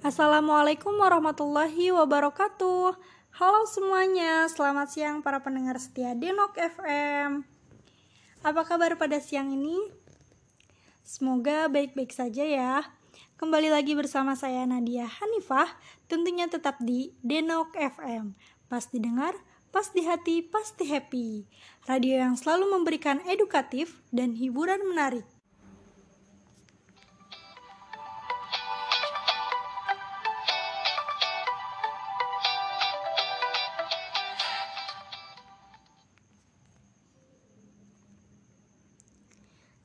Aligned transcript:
Assalamualaikum 0.00 0.96
warahmatullahi 0.96 1.92
wabarakatuh. 1.92 2.96
Halo 3.36 3.60
semuanya, 3.68 4.48
selamat 4.48 4.88
siang 4.88 5.16
para 5.20 5.44
pendengar 5.44 5.76
setia 5.76 6.16
Denok 6.16 6.56
FM. 6.56 7.44
Apa 8.40 8.64
kabar 8.64 8.96
pada 8.96 9.20
siang 9.20 9.52
ini? 9.52 9.76
Semoga 11.04 11.68
baik-baik 11.68 12.16
saja 12.16 12.40
ya. 12.40 12.80
Kembali 13.36 13.68
lagi 13.68 13.92
bersama 13.92 14.32
saya 14.32 14.64
Nadia 14.64 15.04
Hanifah, 15.04 15.68
tentunya 16.08 16.48
tetap 16.48 16.80
di 16.80 17.12
Denok 17.20 17.76
FM. 17.76 18.32
Pas 18.72 18.88
didengar, 18.88 19.36
pas 19.68 19.84
di 19.92 20.00
hati, 20.08 20.40
pasti 20.40 20.88
happy. 20.88 21.44
Radio 21.84 22.24
yang 22.24 22.40
selalu 22.40 22.72
memberikan 22.72 23.20
edukatif 23.28 24.00
dan 24.08 24.32
hiburan 24.32 24.80
menarik. 24.80 25.28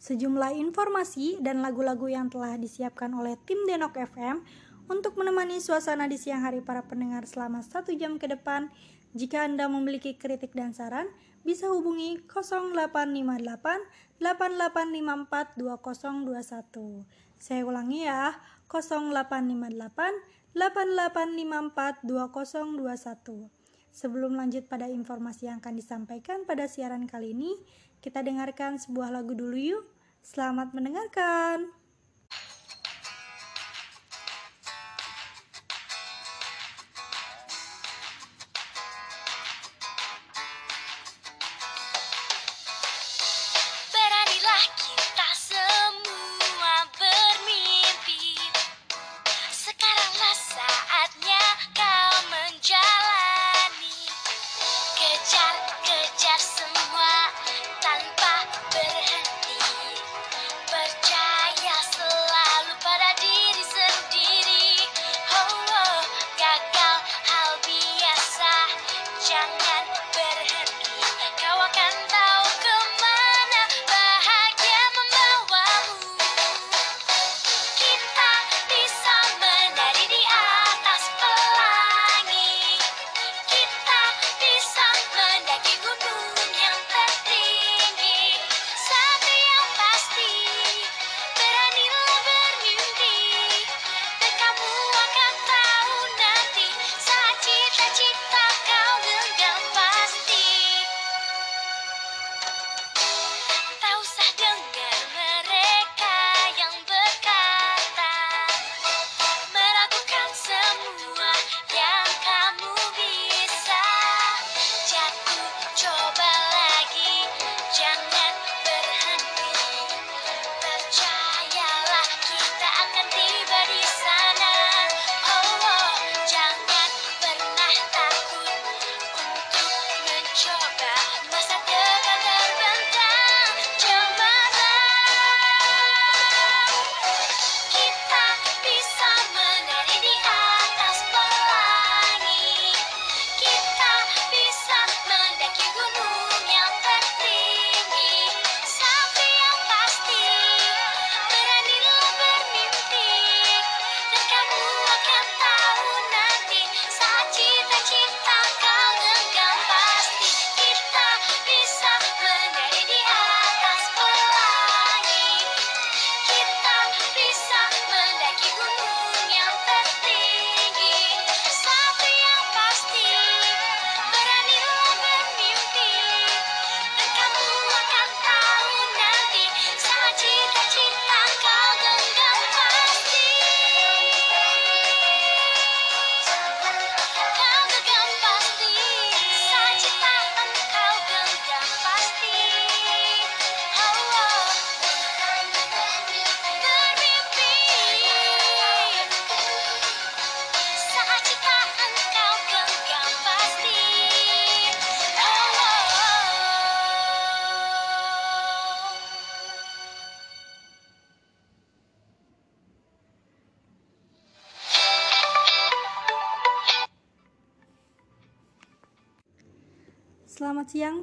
Sejumlah 0.05 0.53
informasi 0.53 1.41
dan 1.41 1.65
lagu-lagu 1.65 2.05
yang 2.05 2.29
telah 2.29 2.61
disiapkan 2.61 3.09
oleh 3.17 3.41
tim 3.41 3.57
Denok 3.65 3.97
FM 4.13 4.45
untuk 4.85 5.17
menemani 5.17 5.57
suasana 5.57 6.05
di 6.05 6.13
siang 6.21 6.45
hari 6.45 6.61
para 6.61 6.85
pendengar 6.85 7.25
selama 7.25 7.65
satu 7.65 7.89
jam 7.97 8.21
ke 8.21 8.29
depan. 8.29 8.69
Jika 9.17 9.49
Anda 9.49 9.65
memiliki 9.65 10.13
kritik 10.13 10.53
dan 10.53 10.77
saran, 10.77 11.09
bisa 11.41 11.65
hubungi 11.73 12.21
0858 12.29 14.21
8854 14.21 15.57
2021. 15.57 17.01
Saya 17.41 17.65
ulangi 17.65 18.05
ya, 18.05 18.37
0858 18.69 20.53
8854 20.53 22.05
2021. 22.05 23.49
Sebelum 23.89 24.37
lanjut 24.37 24.69
pada 24.69 24.85
informasi 24.85 25.49
yang 25.49 25.57
akan 25.65 25.73
disampaikan 25.73 26.45
pada 26.45 26.69
siaran 26.69 27.09
kali 27.09 27.33
ini, 27.33 27.57
kita 28.05 28.21
dengarkan 28.21 28.77
sebuah 28.77 29.09
lagu 29.09 29.33
dulu 29.33 29.57
yuk. 29.57 29.94
Selamat 30.25 30.73
mendengarkan. 30.73 31.69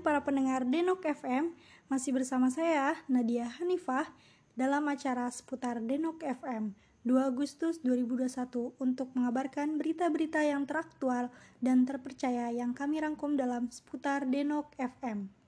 Para 0.03 0.27
pendengar 0.27 0.67
Denok 0.67 1.07
FM 1.07 1.55
Masih 1.87 2.11
bersama 2.11 2.51
saya 2.51 2.99
Nadia 3.07 3.47
Hanifah 3.63 4.11
Dalam 4.59 4.85
acara 4.91 5.31
seputar 5.31 5.79
Denok 5.79 6.27
FM 6.27 6.75
2 7.07 7.15
Agustus 7.23 7.79
2021 7.87 8.83
Untuk 8.83 9.15
mengabarkan 9.15 9.79
berita-berita 9.79 10.43
yang 10.43 10.67
teraktual 10.67 11.31
dan 11.63 11.87
terpercaya 11.87 12.51
Yang 12.51 12.75
kami 12.75 12.99
rangkum 12.99 13.39
dalam 13.39 13.71
seputar 13.71 14.27
Denok 14.27 14.75
FM 14.77 15.42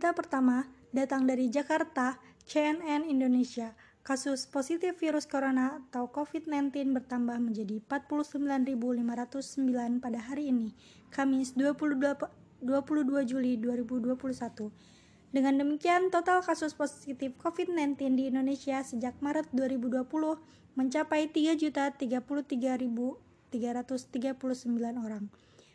Berita 0.00 0.16
pertama 0.16 0.64
datang 0.96 1.28
dari 1.28 1.52
Jakarta, 1.52 2.16
CNN 2.48 3.04
Indonesia. 3.04 3.76
kasus 4.00 4.48
positif 4.48 4.96
virus 4.96 5.28
corona 5.28 5.76
atau 5.76 6.08
COVID-19 6.08 6.96
bertambah 6.96 7.36
menjadi 7.36 7.84
49.509 7.84 10.00
pada 10.00 10.24
hari 10.24 10.56
ini, 10.56 10.72
Kamis 11.12 11.52
22, 11.52 12.16
22 12.64 13.28
Juli 13.28 13.60
2021. 13.60 14.72
Dengan 15.36 15.60
demikian, 15.60 16.08
total 16.08 16.40
kasus 16.40 16.72
positif 16.72 17.36
COVID-19 17.36 18.00
di 18.16 18.32
Indonesia 18.32 18.80
sejak 18.80 19.20
Maret 19.20 19.52
2020 19.52 20.00
mencapai 20.80 21.28
3.033.339 21.28 23.12
orang. 24.96 25.28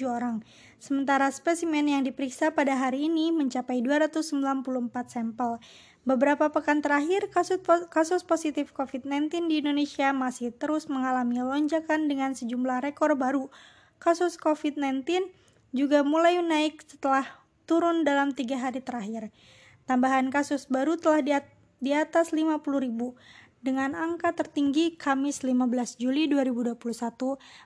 orang, 0.02 0.42
sementara 0.82 1.30
spesimen 1.30 1.86
yang 1.86 2.02
diperiksa 2.02 2.50
pada 2.50 2.74
hari 2.74 3.06
ini 3.06 3.30
mencapai 3.30 3.78
294 3.78 4.34
sampel 5.06 5.62
Beberapa 6.08 6.48
pekan 6.48 6.80
terakhir, 6.80 7.28
kasus, 7.28 7.60
kasus 7.92 8.24
positif 8.24 8.72
COVID-19 8.72 9.44
di 9.44 9.60
Indonesia 9.60 10.08
masih 10.16 10.56
terus 10.56 10.88
mengalami 10.88 11.44
lonjakan 11.44 12.08
dengan 12.08 12.32
sejumlah 12.32 12.80
rekor 12.80 13.12
baru. 13.12 13.52
Kasus 14.00 14.40
COVID-19 14.40 15.04
juga 15.76 16.00
mulai 16.08 16.40
naik 16.40 16.80
setelah 16.80 17.28
turun 17.68 18.08
dalam 18.08 18.32
tiga 18.32 18.56
hari 18.56 18.80
terakhir. 18.80 19.28
Tambahan 19.84 20.32
kasus 20.32 20.64
baru 20.72 20.96
telah 20.96 21.20
di, 21.20 21.36
di 21.84 21.92
atas 21.92 22.32
50 22.32 22.56
ribu 22.80 23.12
dengan 23.58 23.98
angka 23.98 24.30
tertinggi 24.34 24.94
Kamis 24.94 25.42
15 25.42 25.98
Juli 25.98 26.30
2021 26.30 26.78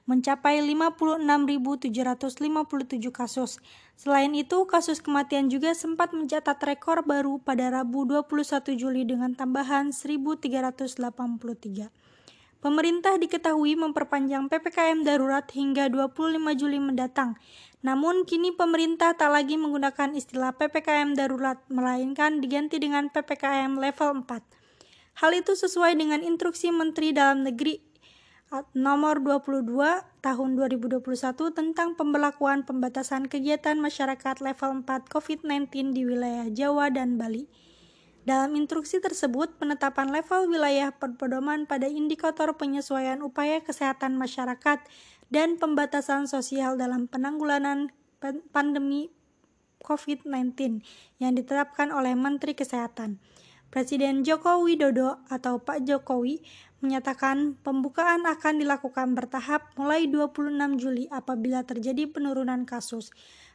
mencapai 0.08 0.64
56.757 0.64 3.12
kasus. 3.12 3.60
Selain 3.94 4.32
itu, 4.32 4.64
kasus 4.64 5.04
kematian 5.04 5.52
juga 5.52 5.76
sempat 5.76 6.16
mencatat 6.16 6.56
rekor 6.64 7.04
baru 7.04 7.36
pada 7.38 7.68
Rabu 7.68 8.08
21 8.08 8.72
Juli 8.74 9.04
dengan 9.04 9.36
tambahan 9.36 9.92
1.383. 9.92 11.92
Pemerintah 12.62 13.18
diketahui 13.18 13.74
memperpanjang 13.74 14.46
PPKM 14.46 15.02
darurat 15.02 15.42
hingga 15.50 15.90
25 15.90 16.38
Juli 16.54 16.78
mendatang. 16.78 17.34
Namun 17.82 18.22
kini 18.22 18.54
pemerintah 18.54 19.18
tak 19.18 19.34
lagi 19.34 19.58
menggunakan 19.58 20.14
istilah 20.14 20.54
PPKM 20.54 21.18
darurat 21.18 21.58
melainkan 21.66 22.38
diganti 22.38 22.78
dengan 22.78 23.10
PPKM 23.10 23.82
level 23.82 24.22
4. 24.22 24.61
Hal 25.18 25.36
itu 25.36 25.52
sesuai 25.52 25.96
dengan 25.96 26.24
instruksi 26.24 26.72
Menteri 26.72 27.12
Dalam 27.12 27.44
Negeri 27.44 27.80
nomor 28.76 29.24
22 29.24 29.64
tahun 30.20 30.50
2021 30.60 31.00
tentang 31.56 31.96
pembelakuan 31.96 32.68
pembatasan 32.68 33.24
kegiatan 33.24 33.80
masyarakat 33.80 34.44
level 34.44 34.84
4 34.84 35.08
COVID-19 35.08 35.96
di 35.96 36.04
wilayah 36.04 36.52
Jawa 36.52 36.92
dan 36.92 37.16
Bali. 37.16 37.48
Dalam 38.22 38.54
instruksi 38.54 39.00
tersebut, 39.00 39.56
penetapan 39.56 40.12
level 40.12 40.52
wilayah 40.52 40.92
berpedoman 40.94 41.64
pada 41.64 41.88
indikator 41.88 42.54
penyesuaian 42.54 43.18
upaya 43.24 43.64
kesehatan 43.64 44.20
masyarakat 44.20 44.84
dan 45.32 45.56
pembatasan 45.56 46.28
sosial 46.28 46.76
dalam 46.76 47.08
penanggulangan 47.08 47.90
pandemi 48.54 49.10
COVID-19 49.82 50.84
yang 51.18 51.32
ditetapkan 51.34 51.90
oleh 51.90 52.14
Menteri 52.14 52.54
Kesehatan. 52.54 53.18
Presiden 53.72 54.20
Joko 54.20 54.60
Widodo 54.60 55.24
atau 55.32 55.56
Pak 55.56 55.88
Jokowi 55.88 56.44
menyatakan 56.84 57.56
pembukaan 57.64 58.28
akan 58.28 58.60
dilakukan 58.60 59.16
bertahap 59.16 59.72
mulai 59.80 60.12
26 60.12 60.76
Juli 60.76 61.08
apabila 61.08 61.64
terjadi 61.64 62.04
penurunan 62.04 62.68
kasus. 62.68 63.08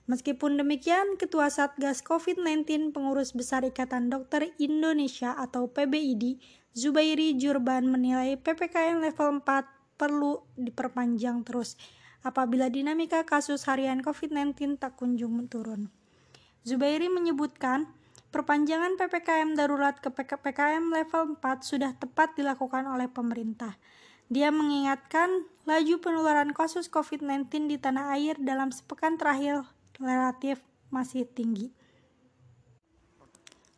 Meskipun 0.10 0.58
demikian, 0.58 1.22
Ketua 1.22 1.54
Satgas 1.54 2.02
COVID-19 2.02 2.98
Pengurus 2.98 3.38
Besar 3.38 3.62
Ikatan 3.62 4.10
Dokter 4.10 4.50
Indonesia 4.58 5.38
atau 5.38 5.70
PBID, 5.70 6.42
Zubairi 6.74 7.38
Jurban 7.38 7.86
menilai 7.86 8.42
PPKM 8.42 8.98
level 8.98 9.46
4 9.46 10.02
perlu 10.02 10.42
diperpanjang 10.58 11.46
terus 11.46 11.78
apabila 12.26 12.74
dinamika 12.74 13.22
kasus 13.22 13.70
harian 13.70 14.02
COVID-19 14.02 14.82
tak 14.82 14.98
kunjung 14.98 15.46
turun. 15.46 15.94
Zubairi 16.66 17.06
menyebutkan, 17.06 17.86
Perpanjangan 18.28 19.00
PPKM 19.00 19.56
darurat 19.56 19.96
ke 20.04 20.12
PPKM 20.12 20.92
level 20.92 21.40
4 21.40 21.64
sudah 21.64 21.96
tepat 21.96 22.36
dilakukan 22.36 22.84
oleh 22.84 23.08
pemerintah. 23.08 23.80
Dia 24.28 24.52
mengingatkan 24.52 25.48
laju 25.64 25.96
penularan 26.04 26.52
kasus 26.52 26.92
COVID-19 26.92 27.72
di 27.72 27.80
tanah 27.80 28.20
air 28.20 28.36
dalam 28.36 28.76
sepekan 28.76 29.16
terakhir 29.16 29.64
relatif 29.96 30.60
masih 30.92 31.24
tinggi. 31.24 31.72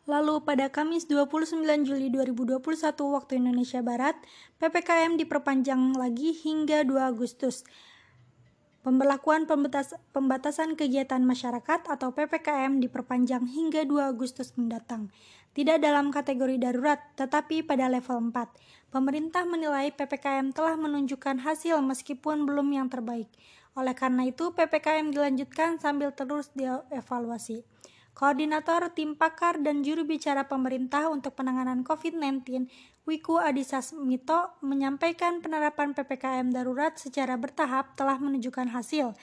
Lalu 0.09 0.41
pada 0.41 0.73
Kamis 0.73 1.05
29 1.05 1.61
Juli 1.85 2.09
2021 2.09 2.57
waktu 3.13 3.37
Indonesia 3.37 3.85
Barat, 3.85 4.17
PPKM 4.57 5.21
diperpanjang 5.21 5.93
lagi 5.93 6.33
hingga 6.33 6.81
2 6.81 6.97
Agustus. 6.97 7.61
Pemberlakuan 8.89 9.45
pembatas, 9.45 9.93
pembatasan 10.17 10.73
kegiatan 10.73 11.21
masyarakat 11.21 11.85
atau 11.85 12.09
PPKM 12.09 12.81
diperpanjang 12.81 13.45
hingga 13.45 13.85
2 13.85 14.17
Agustus 14.17 14.49
mendatang. 14.57 15.13
Tidak 15.53 15.77
dalam 15.77 16.09
kategori 16.09 16.57
darurat, 16.57 16.97
tetapi 17.13 17.61
pada 17.61 17.85
level 17.85 18.33
4. 18.33 18.49
Pemerintah 18.89 19.45
menilai 19.45 19.93
PPKM 19.93 20.57
telah 20.57 20.73
menunjukkan 20.73 21.37
hasil 21.37 21.77
meskipun 21.85 22.49
belum 22.49 22.73
yang 22.73 22.89
terbaik. 22.89 23.29
Oleh 23.77 23.93
karena 23.93 24.25
itu, 24.25 24.57
PPKM 24.57 25.13
dilanjutkan 25.13 25.77
sambil 25.77 26.09
terus 26.09 26.49
dievaluasi. 26.57 27.61
Koordinator 28.17 28.89
Tim 28.93 29.13
Pakar 29.13 29.61
dan 29.61 29.85
Juru 29.85 30.05
Bicara 30.05 30.45
Pemerintah 30.49 31.07
untuk 31.09 31.37
Penanganan 31.37 31.85
COVID-19, 31.85 32.67
Wiku 33.05 33.37
Adhisa 33.37 33.81
Smito, 33.81 34.57
menyampaikan 34.61 35.41
penerapan 35.41 35.97
PPKM 35.97 36.49
darurat 36.53 36.93
secara 36.97 37.37
bertahap 37.37 37.93
telah 37.93 38.21
menunjukkan 38.21 38.69
hasil. 38.73 39.17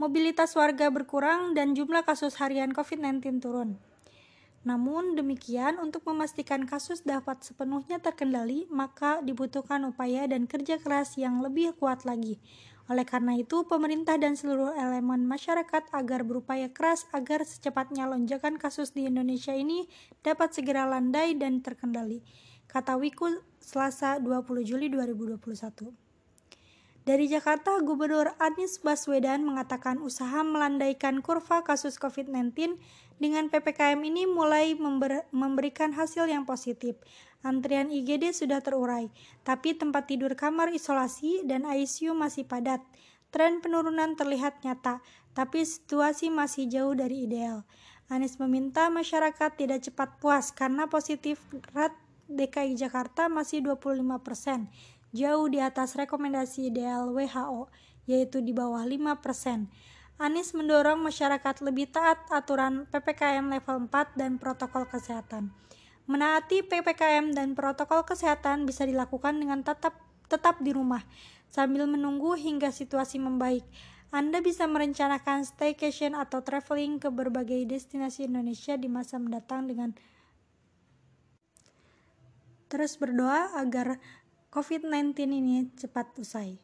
Mobilitas 0.00 0.56
warga 0.58 0.90
berkurang 0.90 1.54
dan 1.54 1.76
jumlah 1.78 2.02
kasus 2.02 2.40
harian 2.42 2.74
COVID-19 2.74 3.38
turun. 3.38 3.78
Namun 4.62 5.18
demikian, 5.18 5.82
untuk 5.82 6.06
memastikan 6.06 6.62
kasus 6.70 7.02
dapat 7.02 7.42
sepenuhnya 7.42 7.98
terkendali, 7.98 8.70
maka 8.70 9.18
dibutuhkan 9.18 9.82
upaya 9.82 10.30
dan 10.30 10.46
kerja 10.46 10.78
keras 10.78 11.18
yang 11.18 11.42
lebih 11.42 11.74
kuat 11.74 12.06
lagi. 12.06 12.38
Oleh 12.92 13.08
karena 13.08 13.32
itu, 13.40 13.64
pemerintah 13.64 14.20
dan 14.20 14.36
seluruh 14.36 14.76
elemen 14.76 15.24
masyarakat 15.24 15.88
agar 15.96 16.28
berupaya 16.28 16.68
keras 16.68 17.08
agar 17.16 17.40
secepatnya 17.40 18.04
lonjakan 18.04 18.60
kasus 18.60 18.92
di 18.92 19.08
Indonesia 19.08 19.56
ini 19.56 19.88
dapat 20.20 20.52
segera 20.52 20.84
landai 20.84 21.32
dan 21.32 21.64
terkendali, 21.64 22.20
kata 22.68 23.00
Wiku 23.00 23.40
Selasa 23.64 24.20
20 24.20 24.68
Juli 24.68 24.92
2021. 24.92 25.88
Dari 27.08 27.32
Jakarta, 27.32 27.80
Gubernur 27.80 28.36
Anies 28.36 28.76
Baswedan 28.76 29.48
mengatakan 29.48 29.96
usaha 30.04 30.44
melandaikan 30.44 31.24
kurva 31.24 31.64
kasus 31.64 31.96
COVID-19 31.96 32.76
dengan 33.18 33.50
PPKM 33.52 34.00
ini 34.00 34.24
mulai 34.28 34.76
member 34.76 35.26
memberikan 35.34 35.92
hasil 35.92 36.30
yang 36.30 36.46
positif. 36.48 36.96
Antrian 37.42 37.90
IGD 37.90 38.30
sudah 38.30 38.62
terurai, 38.62 39.10
tapi 39.42 39.74
tempat 39.74 40.06
tidur 40.06 40.38
kamar 40.38 40.70
isolasi 40.70 41.42
dan 41.42 41.66
ICU 41.66 42.14
masih 42.14 42.46
padat. 42.46 42.78
Tren 43.34 43.58
penurunan 43.58 44.14
terlihat 44.14 44.62
nyata, 44.62 45.02
tapi 45.34 45.66
situasi 45.66 46.30
masih 46.30 46.70
jauh 46.70 46.94
dari 46.94 47.26
ideal. 47.26 47.66
Anies 48.12 48.36
meminta 48.38 48.92
masyarakat 48.92 49.56
tidak 49.56 49.82
cepat 49.82 50.20
puas 50.20 50.52
karena 50.52 50.86
positif 50.86 51.40
rate 51.72 51.96
DKI 52.28 52.76
Jakarta 52.76 53.26
masih 53.26 53.64
25 53.64 54.04
persen, 54.22 54.68
jauh 55.10 55.48
di 55.48 55.58
atas 55.58 55.96
rekomendasi 55.96 56.70
ideal 56.70 57.10
WHO, 57.10 57.72
yaitu 58.06 58.38
di 58.38 58.54
bawah 58.54 58.84
5 58.84 59.18
persen. 59.18 59.72
Anies 60.22 60.54
mendorong 60.54 61.02
masyarakat 61.02 61.66
lebih 61.66 61.90
taat 61.90 62.30
aturan 62.30 62.86
PPKM 62.94 63.42
level 63.42 63.90
4 63.90 64.14
dan 64.14 64.38
protokol 64.38 64.86
kesehatan. 64.86 65.50
Menaati 66.06 66.62
PPKM 66.62 67.34
dan 67.34 67.58
protokol 67.58 68.06
kesehatan 68.06 68.62
bisa 68.62 68.86
dilakukan 68.86 69.34
dengan 69.34 69.66
tetap 69.66 69.98
tetap 70.30 70.62
di 70.62 70.70
rumah 70.70 71.02
sambil 71.50 71.90
menunggu 71.90 72.38
hingga 72.38 72.70
situasi 72.70 73.18
membaik. 73.18 73.66
Anda 74.14 74.38
bisa 74.38 74.70
merencanakan 74.70 75.42
staycation 75.42 76.14
atau 76.14 76.46
traveling 76.46 77.02
ke 77.02 77.10
berbagai 77.10 77.58
destinasi 77.66 78.30
Indonesia 78.30 78.78
di 78.78 78.86
masa 78.86 79.18
mendatang 79.18 79.66
dengan 79.66 79.90
terus 82.70 82.94
berdoa 82.94 83.58
agar 83.58 83.98
COVID-19 84.54 85.18
ini 85.34 85.66
cepat 85.74 86.14
usai. 86.14 86.61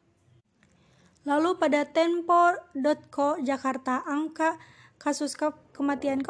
Lalu 1.28 1.60
pada 1.60 1.84
tempo.co 1.84 3.36
Jakarta 3.44 4.00
angka 4.08 4.56
kasus 4.98 5.38
kematian 5.70 6.26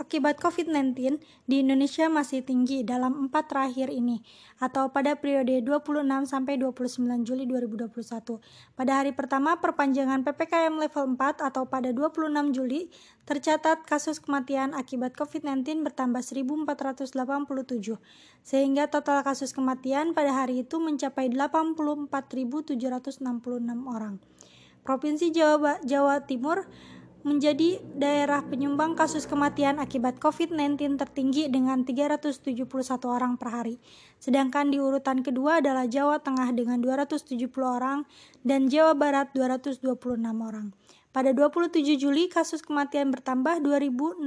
akibat 0.00 0.40
COVID-19 0.40 1.20
di 1.44 1.60
Indonesia 1.60 2.08
masih 2.08 2.40
tinggi 2.40 2.80
dalam 2.80 3.28
empat 3.28 3.52
terakhir 3.52 3.92
ini 3.92 4.24
atau 4.56 4.88
pada 4.88 5.20
periode 5.20 5.60
26 5.60 6.08
sampai 6.24 6.56
29 6.56 7.28
Juli 7.28 7.44
2021. 7.44 8.40
Pada 8.72 8.92
hari 8.96 9.12
pertama 9.12 9.60
perpanjangan 9.60 10.24
PPKM 10.24 10.80
level 10.80 11.12
4 11.20 11.44
atau 11.44 11.68
pada 11.68 11.92
26 11.92 12.56
Juli 12.56 12.88
tercatat 13.28 13.84
kasus 13.84 14.16
kematian 14.16 14.72
akibat 14.72 15.12
COVID-19 15.12 15.84
bertambah 15.84 16.24
1487 16.24 17.12
sehingga 18.40 18.88
total 18.88 19.20
kasus 19.20 19.52
kematian 19.52 20.16
pada 20.16 20.32
hari 20.32 20.64
itu 20.64 20.80
mencapai 20.80 21.28
84.766 21.28 23.20
orang. 23.84 24.16
Provinsi 24.80 25.28
Jawa, 25.28 25.76
Jawa 25.84 26.24
Timur 26.24 26.64
menjadi 27.20 27.80
daerah 27.96 28.40
penyumbang 28.44 28.96
kasus 28.96 29.28
kematian 29.28 29.76
akibat 29.76 30.16
COVID-19 30.20 30.96
tertinggi 30.96 31.52
dengan 31.52 31.84
371 31.84 32.64
orang 33.04 33.36
per 33.36 33.48
hari. 33.52 33.76
Sedangkan 34.16 34.72
di 34.72 34.80
urutan 34.80 35.20
kedua 35.20 35.60
adalah 35.60 35.84
Jawa 35.84 36.20
Tengah 36.20 36.48
dengan 36.56 36.80
270 36.80 37.50
orang 37.60 38.08
dan 38.40 38.72
Jawa 38.72 38.96
Barat 38.96 39.32
226 39.36 39.84
orang. 40.40 40.72
Pada 41.10 41.34
27 41.34 41.82
Juli, 41.98 42.30
kasus 42.30 42.62
kematian 42.62 43.10
bertambah 43.10 43.58
2069 43.66 44.22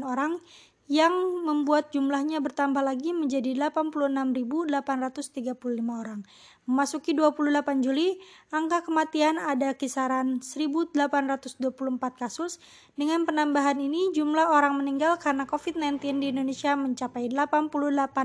orang 0.00 0.40
yang 0.88 1.12
membuat 1.44 1.92
jumlahnya 1.92 2.40
bertambah 2.40 2.80
lagi 2.80 3.12
menjadi 3.12 3.52
86.835 3.68 5.52
orang. 5.84 6.24
Memasuki 6.68 7.16
28 7.16 7.80
Juli, 7.80 8.20
angka 8.52 8.84
kematian 8.84 9.40
ada 9.40 9.72
kisaran 9.72 10.44
1.824 10.44 11.64
kasus. 12.12 12.60
Dengan 12.92 13.24
penambahan 13.24 13.80
ini, 13.80 14.12
jumlah 14.12 14.52
orang 14.52 14.76
meninggal 14.76 15.16
karena 15.16 15.48
COVID-19 15.48 16.20
di 16.20 16.28
Indonesia 16.28 16.76
mencapai 16.76 17.32
88.659 17.32 18.20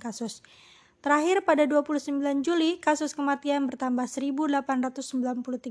kasus. 0.00 0.40
Terakhir 1.04 1.44
pada 1.44 1.68
29 1.68 2.40
Juli, 2.40 2.80
kasus 2.80 3.12
kematian 3.12 3.68
bertambah 3.68 4.08
1.893 4.08 5.12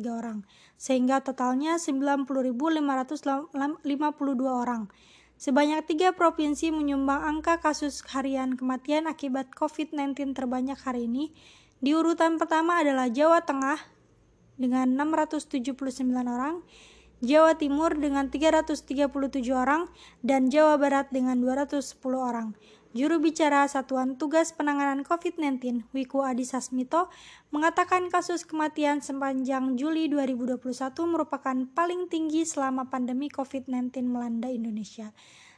orang, 0.06 0.46
sehingga 0.78 1.26
totalnya 1.26 1.82
90.552 1.82 3.58
orang. 4.46 4.86
Sebanyak 5.38 5.86
tiga 5.86 6.18
provinsi 6.18 6.74
menyumbang 6.74 7.22
angka 7.22 7.62
kasus 7.62 8.02
harian 8.10 8.58
kematian 8.58 9.06
akibat 9.06 9.54
COVID-19 9.54 10.34
terbanyak 10.34 10.82
hari 10.82 11.06
ini. 11.06 11.30
Di 11.78 11.94
urutan 11.94 12.42
pertama 12.42 12.82
adalah 12.82 13.06
Jawa 13.06 13.46
Tengah 13.46 13.78
dengan 14.58 14.98
679 14.98 15.78
orang, 16.26 16.66
Jawa 17.22 17.54
Timur 17.54 17.94
dengan 17.94 18.34
337 18.34 19.14
orang, 19.54 19.86
dan 20.26 20.50
Jawa 20.50 20.82
Barat 20.82 21.14
dengan 21.14 21.38
210 21.38 21.86
orang. 22.18 22.58
Juru 22.96 23.20
bicara 23.20 23.68
Satuan 23.68 24.16
Tugas 24.16 24.56
Penanganan 24.56 25.04
COVID-19, 25.04 25.92
Wiku 25.92 26.24
Adhisa 26.24 26.64
Smito, 26.64 27.12
mengatakan 27.52 28.08
kasus 28.08 28.48
kematian 28.48 29.04
sepanjang 29.04 29.76
Juli 29.76 30.08
2021 30.08 30.96
merupakan 31.04 31.58
paling 31.76 32.08
tinggi 32.08 32.48
selama 32.48 32.88
pandemi 32.88 33.28
COVID-19 33.28 34.08
melanda 34.08 34.48
Indonesia. 34.48 35.12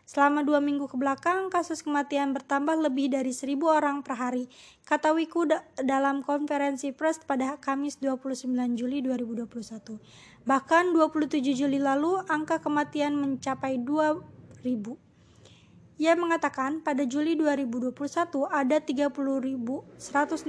Selama 0.09 0.41
dua 0.41 0.57
minggu 0.57 0.89
ke 0.89 0.97
belakang, 0.97 1.53
kasus 1.53 1.85
kematian 1.85 2.33
bertambah 2.33 2.81
lebih 2.81 3.13
dari 3.13 3.29
seribu 3.29 3.69
orang 3.69 4.01
per 4.01 4.17
hari, 4.17 4.49
kata 4.89 5.13
Wiku 5.13 5.45
da 5.45 5.61
dalam 5.85 6.25
konferensi 6.25 6.89
pers 6.89 7.21
pada 7.21 7.61
Kamis 7.61 8.01
29 8.01 8.49
Juli 8.73 9.05
2021. 9.05 10.01
Bahkan 10.49 10.97
27 10.97 11.45
Juli 11.53 11.77
lalu, 11.77 12.25
angka 12.25 12.57
kematian 12.57 13.13
mencapai 13.21 13.77
2.000. 13.77 15.08
Ia 15.99 16.15
mengatakan 16.15 16.79
pada 16.79 17.03
Juli 17.03 17.35
2021 17.35 17.91
ada 18.47 18.79
30.168 18.79 20.47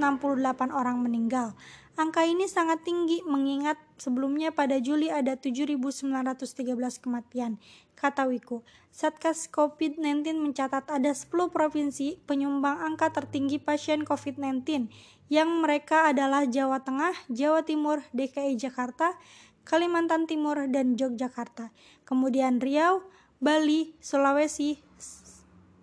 orang 0.71 0.97
meninggal. 1.03 1.51
Angka 1.99 2.23
ini 2.23 2.47
sangat 2.47 2.87
tinggi 2.87 3.19
mengingat 3.27 3.75
sebelumnya 3.99 4.55
pada 4.55 4.79
Juli 4.79 5.11
ada 5.11 5.35
7.913 5.35 7.03
kematian, 7.03 7.59
kata 7.99 8.31
Wiku. 8.31 8.63
Satgas 8.95 9.51
COVID-19 9.51 10.39
mencatat 10.39 10.87
ada 10.87 11.11
10 11.11 11.27
provinsi 11.51 12.15
penyumbang 12.23 12.79
angka 12.79 13.11
tertinggi 13.11 13.59
pasien 13.59 14.07
COVID-19 14.07 14.87
yang 15.27 15.51
mereka 15.59 16.07
adalah 16.07 16.47
Jawa 16.47 16.79
Tengah, 16.79 17.11
Jawa 17.27 17.67
Timur, 17.67 18.07
DKI 18.15 18.55
Jakarta, 18.55 19.19
Kalimantan 19.67 20.31
Timur, 20.31 20.63
dan 20.71 20.95
Yogyakarta. 20.95 21.75
Kemudian 22.07 22.63
Riau, 22.63 23.03
Bali, 23.43 23.99
Sulawesi, 23.99 24.79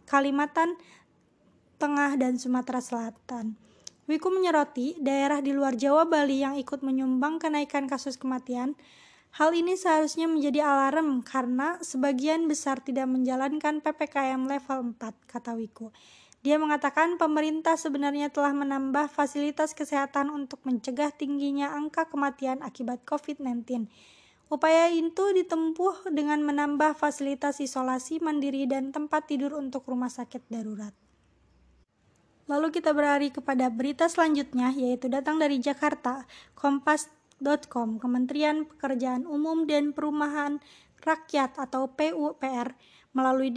Kalimantan 0.08 0.80
Tengah, 1.78 2.18
dan 2.18 2.40
Sumatera 2.40 2.80
Selatan. 2.82 3.54
Wiku 4.08 4.32
menyoroti 4.32 4.96
daerah 4.98 5.44
di 5.44 5.52
luar 5.52 5.76
Jawa 5.76 6.08
Bali 6.08 6.40
yang 6.40 6.56
ikut 6.56 6.80
menyumbang 6.80 7.36
kenaikan 7.36 7.84
kasus 7.84 8.16
kematian. 8.16 8.72
Hal 9.36 9.52
ini 9.52 9.76
seharusnya 9.76 10.24
menjadi 10.26 10.64
alarm 10.64 11.20
karena 11.20 11.76
sebagian 11.84 12.48
besar 12.48 12.80
tidak 12.80 13.04
menjalankan 13.06 13.84
PPKM 13.84 14.48
level 14.48 14.96
4, 14.96 15.12
kata 15.28 15.52
Wiku. 15.54 15.92
Dia 16.40 16.56
mengatakan 16.56 17.20
pemerintah 17.20 17.76
sebenarnya 17.76 18.32
telah 18.32 18.56
menambah 18.56 19.12
fasilitas 19.12 19.76
kesehatan 19.76 20.32
untuk 20.32 20.64
mencegah 20.64 21.12
tingginya 21.12 21.76
angka 21.76 22.08
kematian 22.08 22.64
akibat 22.64 23.04
COVID-19. 23.04 23.86
Upaya 24.48 24.88
itu 24.88 25.36
ditempuh 25.36 26.08
dengan 26.08 26.40
menambah 26.40 26.96
fasilitas 26.96 27.60
isolasi 27.60 28.16
mandiri 28.16 28.64
dan 28.64 28.96
tempat 28.96 29.28
tidur 29.28 29.52
untuk 29.60 29.84
rumah 29.84 30.08
sakit 30.08 30.48
darurat. 30.48 30.96
Lalu 32.48 32.72
kita 32.72 32.96
berlari 32.96 33.28
kepada 33.28 33.68
berita 33.68 34.08
selanjutnya 34.08 34.72
yaitu 34.72 35.12
datang 35.12 35.36
dari 35.36 35.60
Jakarta, 35.60 36.24
kompas.com, 36.56 38.00
Kementerian 38.00 38.64
Pekerjaan 38.64 39.28
Umum 39.28 39.68
dan 39.68 39.92
Perumahan 39.92 40.56
Rakyat 41.04 41.60
atau 41.60 41.92
PUPR 41.92 42.72
melalui 43.12 43.52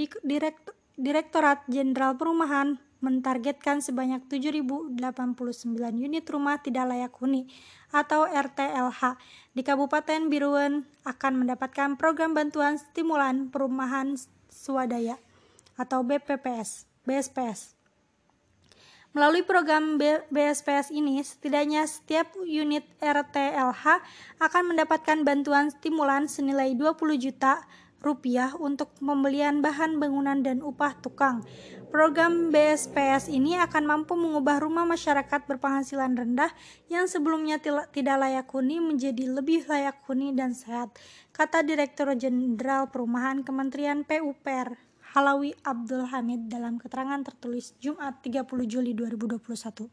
Direktorat 1.00 1.64
Jenderal 1.72 2.20
Perumahan 2.20 2.91
mentargetkan 3.01 3.81
sebanyak 3.81 4.24
7.089 4.29 4.96
unit 5.98 6.25
rumah 6.29 6.62
tidak 6.62 6.88
layak 6.93 7.13
huni 7.17 7.50
atau 7.89 8.29
RTLH 8.29 9.17
di 9.58 9.62
Kabupaten 9.65 10.29
Biruan 10.29 10.86
akan 11.03 11.43
mendapatkan 11.43 11.98
program 11.98 12.38
bantuan 12.38 12.77
stimulan 12.77 13.50
perumahan 13.50 14.15
swadaya 14.48 15.17
atau 15.75 16.05
BPPS, 16.05 16.86
BSPS. 17.03 17.74
Melalui 19.12 19.43
program 19.43 20.00
BSPS 20.31 20.88
ini, 20.96 21.20
setidaknya 21.20 21.84
setiap 21.84 22.31
unit 22.48 22.88
RTLH 23.03 23.84
akan 24.39 24.63
mendapatkan 24.72 25.27
bantuan 25.27 25.67
stimulan 25.67 26.31
senilai 26.31 26.72
20 26.79 27.20
juta 27.20 27.60
rupiah 28.01 28.58
untuk 28.58 28.89
pembelian 28.98 29.62
bahan 29.62 30.01
bangunan 30.01 30.41
dan 30.41 30.65
upah 30.65 30.98
tukang. 31.00 31.46
Program 31.93 32.50
BSPS 32.50 33.29
ini 33.29 33.60
akan 33.62 33.84
mampu 33.86 34.17
mengubah 34.17 34.63
rumah 34.63 34.89
masyarakat 34.89 35.46
berpenghasilan 35.46 36.17
rendah 36.17 36.50
yang 36.89 37.05
sebelumnya 37.05 37.62
tidak 37.93 38.17
layak 38.17 38.48
huni 38.50 38.81
menjadi 38.81 39.29
lebih 39.29 39.70
layak 39.70 40.01
huni 40.10 40.34
dan 40.34 40.58
sehat, 40.58 40.89
kata 41.36 41.62
Direktur 41.62 42.10
Jenderal 42.17 42.89
Perumahan 42.89 43.46
Kementerian 43.46 44.01
PUPR 44.08 44.91
Halawi 45.12 45.51
Abdul 45.67 46.08
Hamid 46.08 46.48
dalam 46.48 46.79
keterangan 46.79 47.20
tertulis 47.27 47.75
Jumat 47.84 48.24
30 48.24 48.48
Juli 48.63 48.96
2021. 48.96 49.91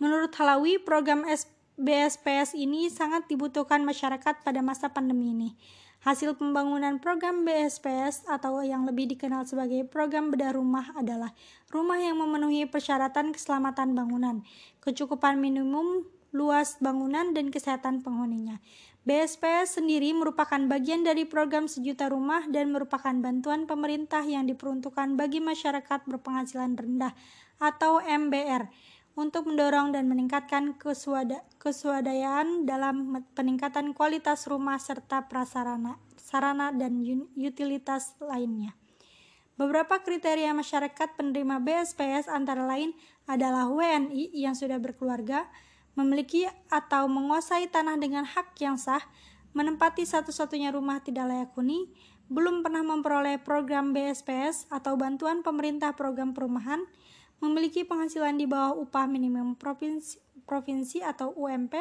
Menurut 0.00 0.32
Halawi, 0.32 0.80
program 0.80 1.28
BSPS 1.76 2.56
ini 2.56 2.88
sangat 2.88 3.28
dibutuhkan 3.28 3.84
masyarakat 3.84 4.40
pada 4.40 4.60
masa 4.64 4.88
pandemi 4.88 5.36
ini. 5.36 5.52
Hasil 6.00 6.32
pembangunan 6.40 6.96
program 6.96 7.44
BSPS 7.44 8.24
atau 8.24 8.64
yang 8.64 8.88
lebih 8.88 9.04
dikenal 9.12 9.44
sebagai 9.44 9.84
program 9.84 10.32
bedah 10.32 10.56
rumah 10.56 10.96
adalah 10.96 11.36
rumah 11.68 12.00
yang 12.00 12.16
memenuhi 12.16 12.64
persyaratan 12.64 13.36
keselamatan 13.36 13.92
bangunan, 13.92 14.40
kecukupan 14.80 15.36
minimum 15.36 16.08
luas 16.32 16.80
bangunan, 16.80 17.36
dan 17.36 17.52
kesehatan 17.52 18.00
penghuninya. 18.00 18.64
BSPS 19.04 19.76
sendiri 19.76 20.16
merupakan 20.16 20.60
bagian 20.72 21.04
dari 21.04 21.28
program 21.28 21.68
sejuta 21.68 22.08
rumah 22.08 22.48
dan 22.48 22.72
merupakan 22.72 23.12
bantuan 23.20 23.68
pemerintah 23.68 24.24
yang 24.24 24.48
diperuntukkan 24.48 25.20
bagi 25.20 25.44
masyarakat 25.44 26.00
berpenghasilan 26.08 26.80
rendah 26.80 27.12
atau 27.60 28.00
MBR 28.00 28.72
untuk 29.18 29.50
mendorong 29.50 29.90
dan 29.90 30.06
meningkatkan 30.06 30.78
keswada 30.78 31.42
keswadayaan 31.58 32.64
dalam 32.64 33.24
peningkatan 33.34 33.92
kualitas 33.92 34.46
rumah 34.46 34.78
serta 34.78 35.26
prasarana 35.26 35.98
sarana 36.30 36.70
dan 36.70 37.02
utilitas 37.34 38.14
lainnya. 38.22 38.78
Beberapa 39.58 40.00
kriteria 40.00 40.54
masyarakat 40.54 41.18
penerima 41.18 41.60
BSPS 41.60 42.30
antara 42.30 42.64
lain 42.64 42.94
adalah 43.28 43.68
WNI 43.68 44.32
yang 44.32 44.56
sudah 44.56 44.80
berkeluarga, 44.80 45.50
memiliki 45.98 46.48
atau 46.72 47.10
menguasai 47.10 47.68
tanah 47.68 48.00
dengan 48.00 48.24
hak 48.24 48.56
yang 48.62 48.80
sah, 48.80 49.02
menempati 49.52 50.06
satu-satunya 50.06 50.72
rumah 50.72 51.04
tidak 51.04 51.28
layak 51.28 51.50
huni, 51.58 51.92
belum 52.30 52.62
pernah 52.62 52.86
memperoleh 52.86 53.42
program 53.42 53.90
BSPS 53.90 54.70
atau 54.70 54.94
bantuan 54.94 55.42
pemerintah 55.42 55.92
program 55.92 56.32
perumahan, 56.32 56.80
memiliki 57.40 57.88
penghasilan 57.88 58.36
di 58.36 58.44
bawah 58.44 58.76
upah 58.76 59.08
minimum 59.08 59.56
provinsi, 59.56 60.20
provinsi 60.44 61.00
atau 61.00 61.32
UMP, 61.32 61.72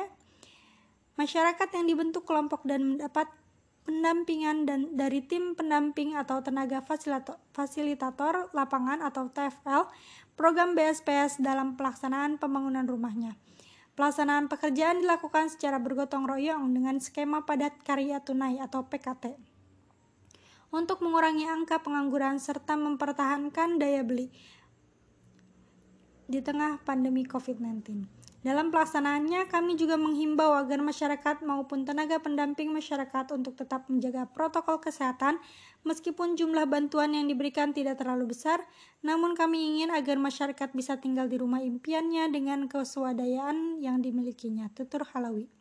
masyarakat 1.20 1.70
yang 1.76 1.86
dibentuk 1.86 2.24
kelompok 2.24 2.64
dan 2.64 2.96
mendapat 2.96 3.28
pendampingan 3.84 4.70
dan 4.70 4.94
dari 4.96 5.20
tim 5.26 5.58
pendamping 5.58 6.16
atau 6.16 6.40
tenaga 6.40 6.80
fasilitator, 6.86 7.42
fasilitator 7.52 8.54
lapangan 8.54 9.02
atau 9.02 9.28
TFL 9.28 9.90
program 10.40 10.78
BSPS 10.78 11.42
dalam 11.44 11.76
pelaksanaan 11.76 12.40
pembangunan 12.40 12.86
rumahnya. 12.88 13.36
Pelaksanaan 14.00 14.48
pekerjaan 14.48 15.04
dilakukan 15.04 15.52
secara 15.52 15.76
bergotong 15.76 16.24
royong 16.24 16.72
dengan 16.72 17.04
skema 17.04 17.44
padat 17.44 17.76
karya 17.84 18.24
tunai 18.24 18.56
atau 18.64 18.88
PKT. 18.88 19.36
Untuk 20.70 21.02
mengurangi 21.02 21.50
angka 21.50 21.82
pengangguran 21.82 22.38
serta 22.38 22.78
mempertahankan 22.78 23.82
daya 23.82 24.06
beli 24.06 24.30
di 26.30 26.46
tengah 26.46 26.78
pandemi 26.86 27.26
COVID-19. 27.26 28.06
Dalam 28.40 28.72
pelaksanaannya, 28.72 29.52
kami 29.52 29.76
juga 29.76 30.00
menghimbau 30.00 30.56
agar 30.56 30.80
masyarakat 30.80 31.44
maupun 31.44 31.84
tenaga 31.84 32.24
pendamping 32.24 32.72
masyarakat 32.72 33.36
untuk 33.36 33.60
tetap 33.60 33.92
menjaga 33.92 34.32
protokol 34.32 34.80
kesehatan, 34.80 35.44
meskipun 35.84 36.40
jumlah 36.40 36.64
bantuan 36.64 37.12
yang 37.12 37.28
diberikan 37.28 37.76
tidak 37.76 38.00
terlalu 38.00 38.32
besar, 38.32 38.64
namun 39.04 39.36
kami 39.36 39.76
ingin 39.76 39.92
agar 39.92 40.16
masyarakat 40.16 40.72
bisa 40.72 40.96
tinggal 41.04 41.28
di 41.28 41.36
rumah 41.36 41.60
impiannya 41.60 42.32
dengan 42.32 42.72
keswadayaan 42.72 43.84
yang 43.84 44.00
dimilikinya. 44.00 44.72
Tutur 44.72 45.04
Halawi. 45.12 45.52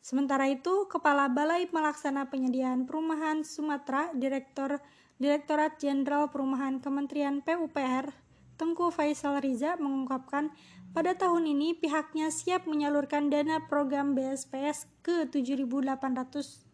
Sementara 0.00 0.48
itu, 0.48 0.88
Kepala 0.88 1.28
Balai 1.28 1.68
Melaksana 1.68 2.32
Penyediaan 2.32 2.88
Perumahan 2.88 3.44
Sumatera, 3.44 4.08
Direktur 4.16 4.80
Direktorat 5.20 5.76
Jenderal 5.76 6.32
Perumahan 6.32 6.80
Kementerian 6.80 7.44
PUPR, 7.44 8.31
Tengku 8.60 8.92
Faisal 8.92 9.40
Riza 9.40 9.80
mengungkapkan 9.80 10.52
pada 10.92 11.16
tahun 11.16 11.48
ini, 11.48 11.72
pihaknya 11.72 12.28
siap 12.28 12.68
menyalurkan 12.68 13.32
dana 13.32 13.64
program 13.64 14.12
BSPS 14.12 14.84
ke 15.00 15.24
7.800 15.24 16.68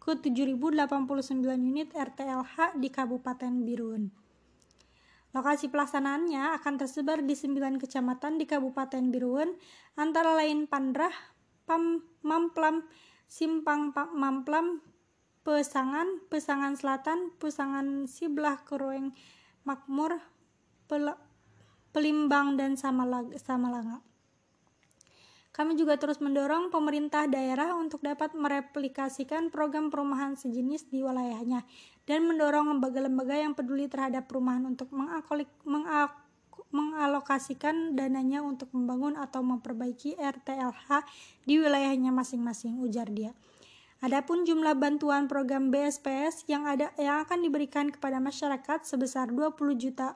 ke 0.00 0.12
7.089 0.16 1.44
unit 1.60 1.92
RTLH 1.92 2.80
di 2.80 2.88
Kabupaten 2.88 3.52
Birun. 3.60 4.08
Lokasi 5.36 5.68
pelaksanaannya 5.68 6.56
akan 6.56 6.74
tersebar 6.80 7.20
di 7.20 7.36
9 7.36 7.76
kecamatan 7.76 8.40
di 8.40 8.48
Kabupaten 8.48 9.12
Birun, 9.12 9.52
antara 10.00 10.32
lain 10.32 10.64
Pandrah, 10.64 11.12
Pam, 11.68 12.00
Mamplam, 12.24 12.88
Simpang 13.28 13.92
Mamplam, 13.92 14.80
Pesangan, 15.44 16.24
Pesangan 16.32 16.72
Selatan, 16.80 17.36
Pesangan 17.36 18.08
Siblah 18.08 18.64
Keroeng 18.64 19.12
Makmur, 19.68 20.16
Pel 20.88 21.12
Pelimbang, 21.90 22.60
dan 22.60 22.76
Samalanga. 22.76 24.04
Kami 25.58 25.74
juga 25.74 25.98
terus 25.98 26.22
mendorong 26.22 26.70
pemerintah 26.70 27.26
daerah 27.26 27.74
untuk 27.74 27.98
dapat 28.06 28.30
mereplikasikan 28.30 29.50
program 29.50 29.90
perumahan 29.90 30.38
sejenis 30.38 30.86
di 30.86 31.02
wilayahnya 31.02 31.66
dan 32.06 32.30
mendorong 32.30 32.78
lembaga-lembaga 32.78 33.34
yang 33.34 33.58
peduli 33.58 33.90
terhadap 33.90 34.30
perumahan 34.30 34.70
untuk 34.70 34.86
mengalokasikan 36.70 37.98
dananya 37.98 38.38
untuk 38.46 38.70
membangun 38.70 39.18
atau 39.18 39.42
memperbaiki 39.42 40.14
RTLH 40.14 41.02
di 41.42 41.58
wilayahnya 41.58 42.14
masing-masing, 42.14 42.78
ujar 42.78 43.10
dia. 43.10 43.34
Adapun 43.98 44.46
jumlah 44.46 44.78
bantuan 44.78 45.26
program 45.26 45.74
BSPS 45.74 46.46
yang 46.46 46.70
ada 46.70 46.94
yang 46.94 47.26
akan 47.26 47.42
diberikan 47.42 47.90
kepada 47.90 48.22
masyarakat 48.22 48.86
sebesar 48.86 49.34
20 49.34 49.58
juta 49.74 50.14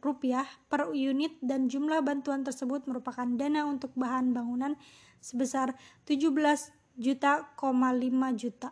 rupiah 0.00 0.46
per 0.68 0.92
unit 0.92 1.36
dan 1.40 1.66
jumlah 1.66 2.04
bantuan 2.04 2.44
tersebut 2.44 2.84
merupakan 2.84 3.26
dana 3.26 3.64
untuk 3.64 3.92
bahan 3.96 4.36
bangunan 4.36 4.76
sebesar 5.20 5.74
17 6.04 6.32
juta, 6.96 7.52
5 7.56 8.40
juta 8.40 8.70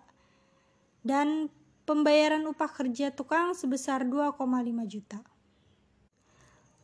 dan 1.04 1.52
pembayaran 1.84 2.44
upah 2.48 2.70
kerja 2.72 3.12
tukang 3.12 3.52
sebesar 3.52 4.08
2,5 4.08 4.40
juta. 4.88 5.20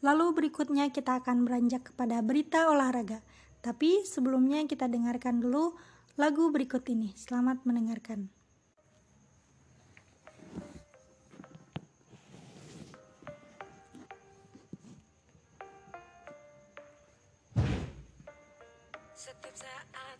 Lalu 0.00 0.26
berikutnya 0.32 0.88
kita 0.88 1.20
akan 1.20 1.44
beranjak 1.44 1.92
kepada 1.92 2.24
berita 2.24 2.72
olahraga. 2.72 3.20
Tapi 3.60 4.08
sebelumnya 4.08 4.64
kita 4.64 4.88
dengarkan 4.88 5.44
dulu 5.44 5.76
lagu 6.16 6.48
berikut 6.48 6.88
ini. 6.88 7.12
Selamat 7.12 7.60
mendengarkan. 7.68 8.39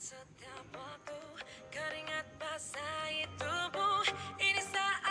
Setiap 0.00 0.64
waktu. 0.72 1.20
Keringat 1.68 2.24
basahi 2.40 3.28
tubuh 3.36 4.00
Ini 4.40 4.62
saat 4.64 5.09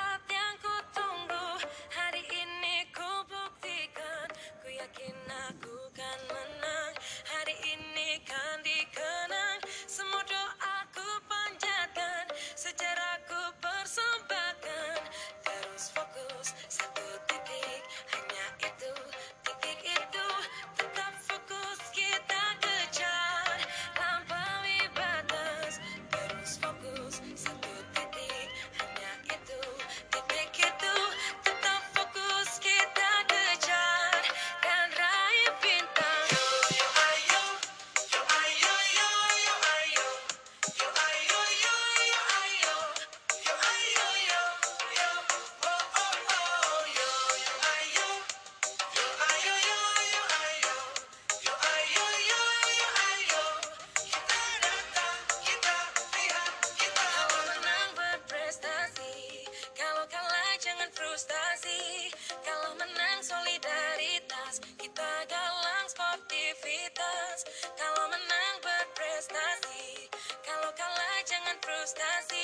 estás 71.89 72.38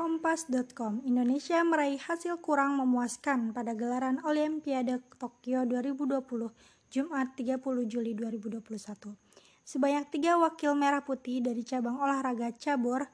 Kompas.com, 0.00 1.04
Indonesia 1.04 1.60
meraih 1.60 2.00
hasil 2.00 2.40
kurang 2.40 2.80
memuaskan 2.80 3.52
pada 3.52 3.76
gelaran 3.76 4.16
Olimpiade 4.24 4.96
Tokyo 5.20 5.68
2020, 5.68 6.24
Jumat 6.88 7.36
30 7.36 7.60
Juli 7.84 8.16
2021. 8.16 8.64
Sebanyak 9.60 10.08
tiga 10.08 10.40
wakil 10.40 10.72
merah 10.72 11.04
putih 11.04 11.44
dari 11.44 11.60
cabang 11.68 12.00
olahraga 12.00 12.48
cabur 12.56 13.12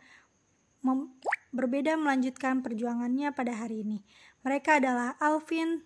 berbeda 1.51 1.99
melanjutkan 1.99 2.63
perjuangannya 2.63 3.35
pada 3.35 3.67
hari 3.67 3.83
ini. 3.83 4.07
Mereka 4.47 4.79
adalah 4.79 5.19
Alvin 5.19 5.83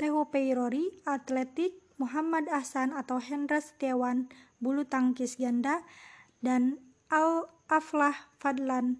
Tehupeirori, 0.00 1.04
atletik, 1.04 1.76
Muhammad 2.00 2.48
Ahsan 2.48 2.96
atau 2.96 3.20
Hendra 3.20 3.60
Setiawan, 3.60 4.32
bulu 4.64 4.88
tangkis 4.88 5.36
ganda, 5.36 5.84
dan 6.40 6.80
Al 7.12 7.57
Aflah 7.68 8.16
Fadlan 8.40 8.96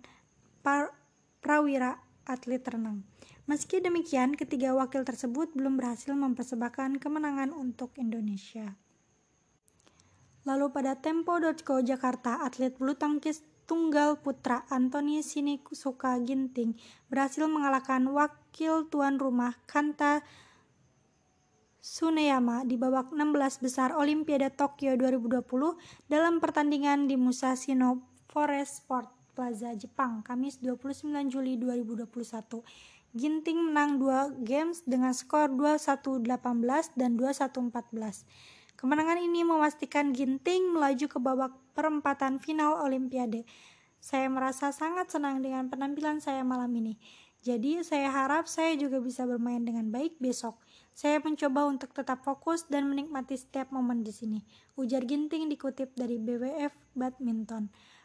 Prawira 1.40 1.96
atlet 2.28 2.61
renang. 2.61 3.00
Meski 3.48 3.81
demikian, 3.81 4.37
ketiga 4.37 4.76
wakil 4.76 5.09
tersebut 5.09 5.57
belum 5.57 5.81
berhasil 5.81 6.12
mempersembahkan 6.12 7.00
kemenangan 7.00 7.57
untuk 7.57 7.96
Indonesia. 7.96 8.76
Lalu 10.44 10.68
pada 10.68 11.00
Tempo.co 11.00 11.81
Jakarta, 11.81 12.44
atlet 12.44 12.76
bulu 12.76 12.92
tangkis 12.92 13.40
tunggal 13.64 14.20
putra 14.20 14.68
Anthony 14.68 15.24
Sinisuka 15.24 16.20
Ginting 16.20 16.76
berhasil 17.09 17.48
mengalahkan 17.48 18.04
wakil 18.12 18.85
tuan 18.92 19.16
rumah 19.16 19.57
Kanta 19.64 20.20
Tsuneyama 21.81 22.68
di 22.68 22.76
babak 22.76 23.16
16 23.16 23.64
besar 23.64 23.96
Olimpiade 23.96 24.52
Tokyo 24.52 24.92
2020 24.92 25.40
dalam 26.04 26.37
pertandingan 26.37 27.09
di 27.09 27.16
Musashino 27.16 28.17
Forest 28.38 28.87
Sport 28.87 29.11
Plaza 29.35 29.74
Jepang 29.74 30.22
Kamis 30.22 30.62
29 30.62 31.11
Juli 31.27 31.59
2021. 31.59 32.07
Ginting 33.11 33.59
menang 33.59 33.98
dua 33.98 34.31
games 34.31 34.87
dengan 34.87 35.11
skor 35.11 35.51
21-18 35.51 36.22
dan 36.94 37.18
21-14. 37.18 38.79
Kemenangan 38.79 39.18
ini 39.18 39.42
memastikan 39.42 40.14
Ginting 40.14 40.70
melaju 40.70 41.11
ke 41.11 41.18
babak 41.18 41.51
perempatan 41.74 42.38
final 42.38 42.79
Olimpiade. 42.87 43.42
Saya 43.98 44.31
merasa 44.31 44.70
sangat 44.70 45.11
senang 45.11 45.42
dengan 45.42 45.66
penampilan 45.66 46.22
saya 46.22 46.46
malam 46.46 46.70
ini. 46.79 46.94
Jadi 47.42 47.83
saya 47.83 48.07
harap 48.07 48.46
saya 48.46 48.79
juga 48.79 49.03
bisa 49.03 49.27
bermain 49.27 49.66
dengan 49.66 49.90
baik 49.90 50.22
besok. 50.22 50.62
Saya 50.94 51.18
mencoba 51.18 51.66
untuk 51.66 51.90
tetap 51.90 52.22
fokus 52.22 52.70
dan 52.70 52.87
menikmati 52.87 53.35
setiap 53.35 53.74
momen 53.74 54.07
di 54.07 54.14
sini. 54.14 54.46
Ujar 54.79 55.03
Ginting 55.03 55.51
dikutip 55.51 55.90
dari 55.98 56.22
BWF 56.22 56.70
Badminton. 56.94 57.97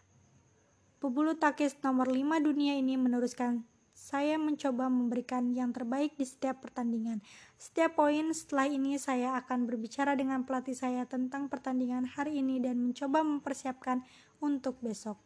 Pebulu 1.03 1.35
takis 1.35 1.75
nomor 1.83 2.07
5 2.07 2.39
dunia 2.39 2.79
ini 2.79 2.95
meneruskan 2.95 3.67
saya 3.91 4.39
mencoba 4.39 4.87
memberikan 4.87 5.51
yang 5.51 5.75
terbaik 5.75 6.15
di 6.15 6.23
setiap 6.23 6.63
pertandingan. 6.63 7.19
Setiap 7.59 7.99
poin 7.99 8.31
setelah 8.31 8.71
ini 8.71 8.95
saya 8.95 9.35
akan 9.35 9.67
berbicara 9.67 10.15
dengan 10.15 10.47
pelatih 10.47 10.71
saya 10.71 11.03
tentang 11.03 11.51
pertandingan 11.51 12.07
hari 12.07 12.39
ini 12.39 12.63
dan 12.63 12.79
mencoba 12.79 13.19
mempersiapkan 13.19 13.99
untuk 14.39 14.79
besok. 14.79 15.19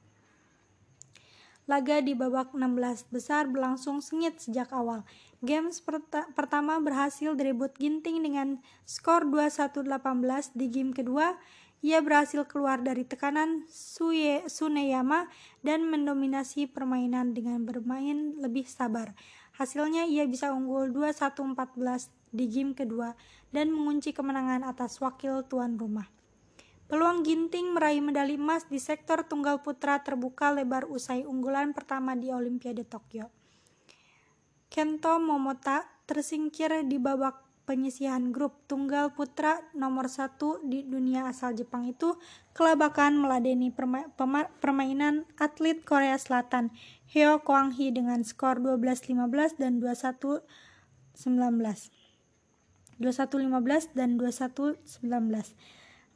Laga 1.69 2.01
di 2.01 2.17
babak 2.17 2.57
16 2.57 3.13
besar 3.13 3.45
berlangsung 3.45 4.01
sengit 4.01 4.41
sejak 4.41 4.73
awal. 4.73 5.05
Games 5.45 5.77
perta 5.77 6.25
pertama 6.33 6.81
berhasil 6.81 7.37
direbut 7.37 7.77
Ginting 7.77 8.25
dengan 8.25 8.57
skor 8.89 9.29
21-18 9.29 10.57
di 10.57 10.73
game 10.73 10.89
kedua. 10.89 11.37
Ia 11.85 12.01
berhasil 12.01 12.41
keluar 12.49 12.81
dari 12.81 13.05
tekanan 13.05 13.69
Suye 13.69 14.49
Suneyama 14.49 15.29
dan 15.61 15.85
mendominasi 15.85 16.65
permainan 16.65 17.37
dengan 17.37 17.61
bermain 17.69 18.33
lebih 18.41 18.65
sabar. 18.65 19.13
Hasilnya 19.61 20.09
ia 20.09 20.25
bisa 20.25 20.49
unggul 20.53 20.89
21-14 20.89 22.09
di 22.33 22.45
game 22.49 22.73
kedua 22.73 23.13
dan 23.53 23.69
mengunci 23.69 24.09
kemenangan 24.09 24.65
atas 24.65 24.97
wakil 25.01 25.45
tuan 25.45 25.77
rumah. 25.77 26.09
Peluang 26.87 27.21
Ginting 27.21 27.75
meraih 27.75 27.99
medali 27.99 28.39
emas 28.39 28.63
di 28.65 28.79
sektor 28.79 29.27
tunggal 29.27 29.59
putra 29.59 29.99
terbuka 30.01 30.55
lebar 30.55 30.87
usai 30.87 31.27
unggulan 31.27 31.75
pertama 31.75 32.15
di 32.15 32.31
Olimpiade 32.31 32.87
Tokyo. 32.87 33.27
Kento 34.71 35.19
Momota 35.19 35.83
tersingkir 36.07 36.87
di 36.87 36.95
babak 36.95 37.46
penyisihan 37.67 38.31
grup 38.31 38.63
tunggal 38.71 39.11
putra 39.11 39.59
nomor 39.75 40.07
satu 40.07 40.63
di 40.63 40.87
dunia 40.87 41.27
asal 41.27 41.51
Jepang 41.51 41.83
itu 41.83 42.15
kelabakan 42.55 43.19
meladeni 43.19 43.75
perma 43.75 44.07
permainan 44.63 45.27
atlet 45.35 45.83
Korea 45.83 46.15
Selatan 46.15 46.71
Hyo 47.11 47.43
Kwang 47.43 47.75
Hee 47.75 47.91
dengan 47.91 48.23
skor 48.23 48.63
12-15 48.63 49.59
dan 49.59 49.83
21-19. 49.83 50.47
21-15 53.03 53.93
dan 53.93 54.09
21-19. 54.15 55.03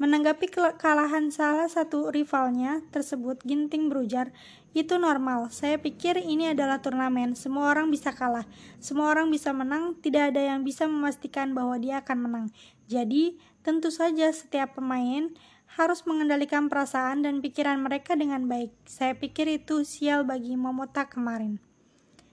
Menanggapi 0.01 0.49
kekalahan 0.49 1.29
salah 1.29 1.69
satu 1.69 2.09
rivalnya 2.09 2.81
tersebut, 2.89 3.37
Ginting 3.45 3.85
berujar, 3.85 4.33
itu 4.73 4.97
normal. 4.97 5.53
Saya 5.53 5.77
pikir 5.77 6.17
ini 6.17 6.57
adalah 6.57 6.81
turnamen. 6.81 7.37
Semua 7.37 7.69
orang 7.69 7.93
bisa 7.93 8.09
kalah. 8.09 8.49
Semua 8.81 9.13
orang 9.13 9.29
bisa 9.29 9.53
menang. 9.53 9.93
Tidak 10.01 10.33
ada 10.33 10.41
yang 10.41 10.65
bisa 10.65 10.89
memastikan 10.89 11.53
bahwa 11.53 11.77
dia 11.77 12.01
akan 12.01 12.17
menang. 12.17 12.45
Jadi, 12.89 13.37
tentu 13.61 13.93
saja 13.93 14.33
setiap 14.33 14.73
pemain 14.73 15.29
harus 15.77 16.01
mengendalikan 16.09 16.65
perasaan 16.65 17.21
dan 17.21 17.37
pikiran 17.37 17.77
mereka 17.77 18.17
dengan 18.17 18.49
baik. 18.49 18.73
Saya 18.89 19.13
pikir 19.13 19.53
itu 19.53 19.85
sial 19.85 20.25
bagi 20.25 20.57
Momota 20.57 21.05
kemarin. 21.13 21.61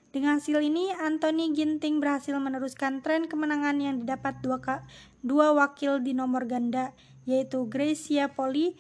Dengan 0.08 0.40
hasil 0.40 0.64
ini, 0.64 0.88
Anthony 0.96 1.52
Ginting 1.52 2.00
berhasil 2.00 2.32
meneruskan 2.32 3.04
tren 3.04 3.28
kemenangan 3.28 3.76
yang 3.76 4.00
didapat 4.00 4.40
dua, 4.40 4.56
dua 5.20 5.52
wakil 5.52 6.00
di 6.00 6.16
nomor 6.16 6.48
ganda, 6.48 6.96
yaitu 7.28 7.68
Gracia 7.68 8.32
Poli, 8.32 8.72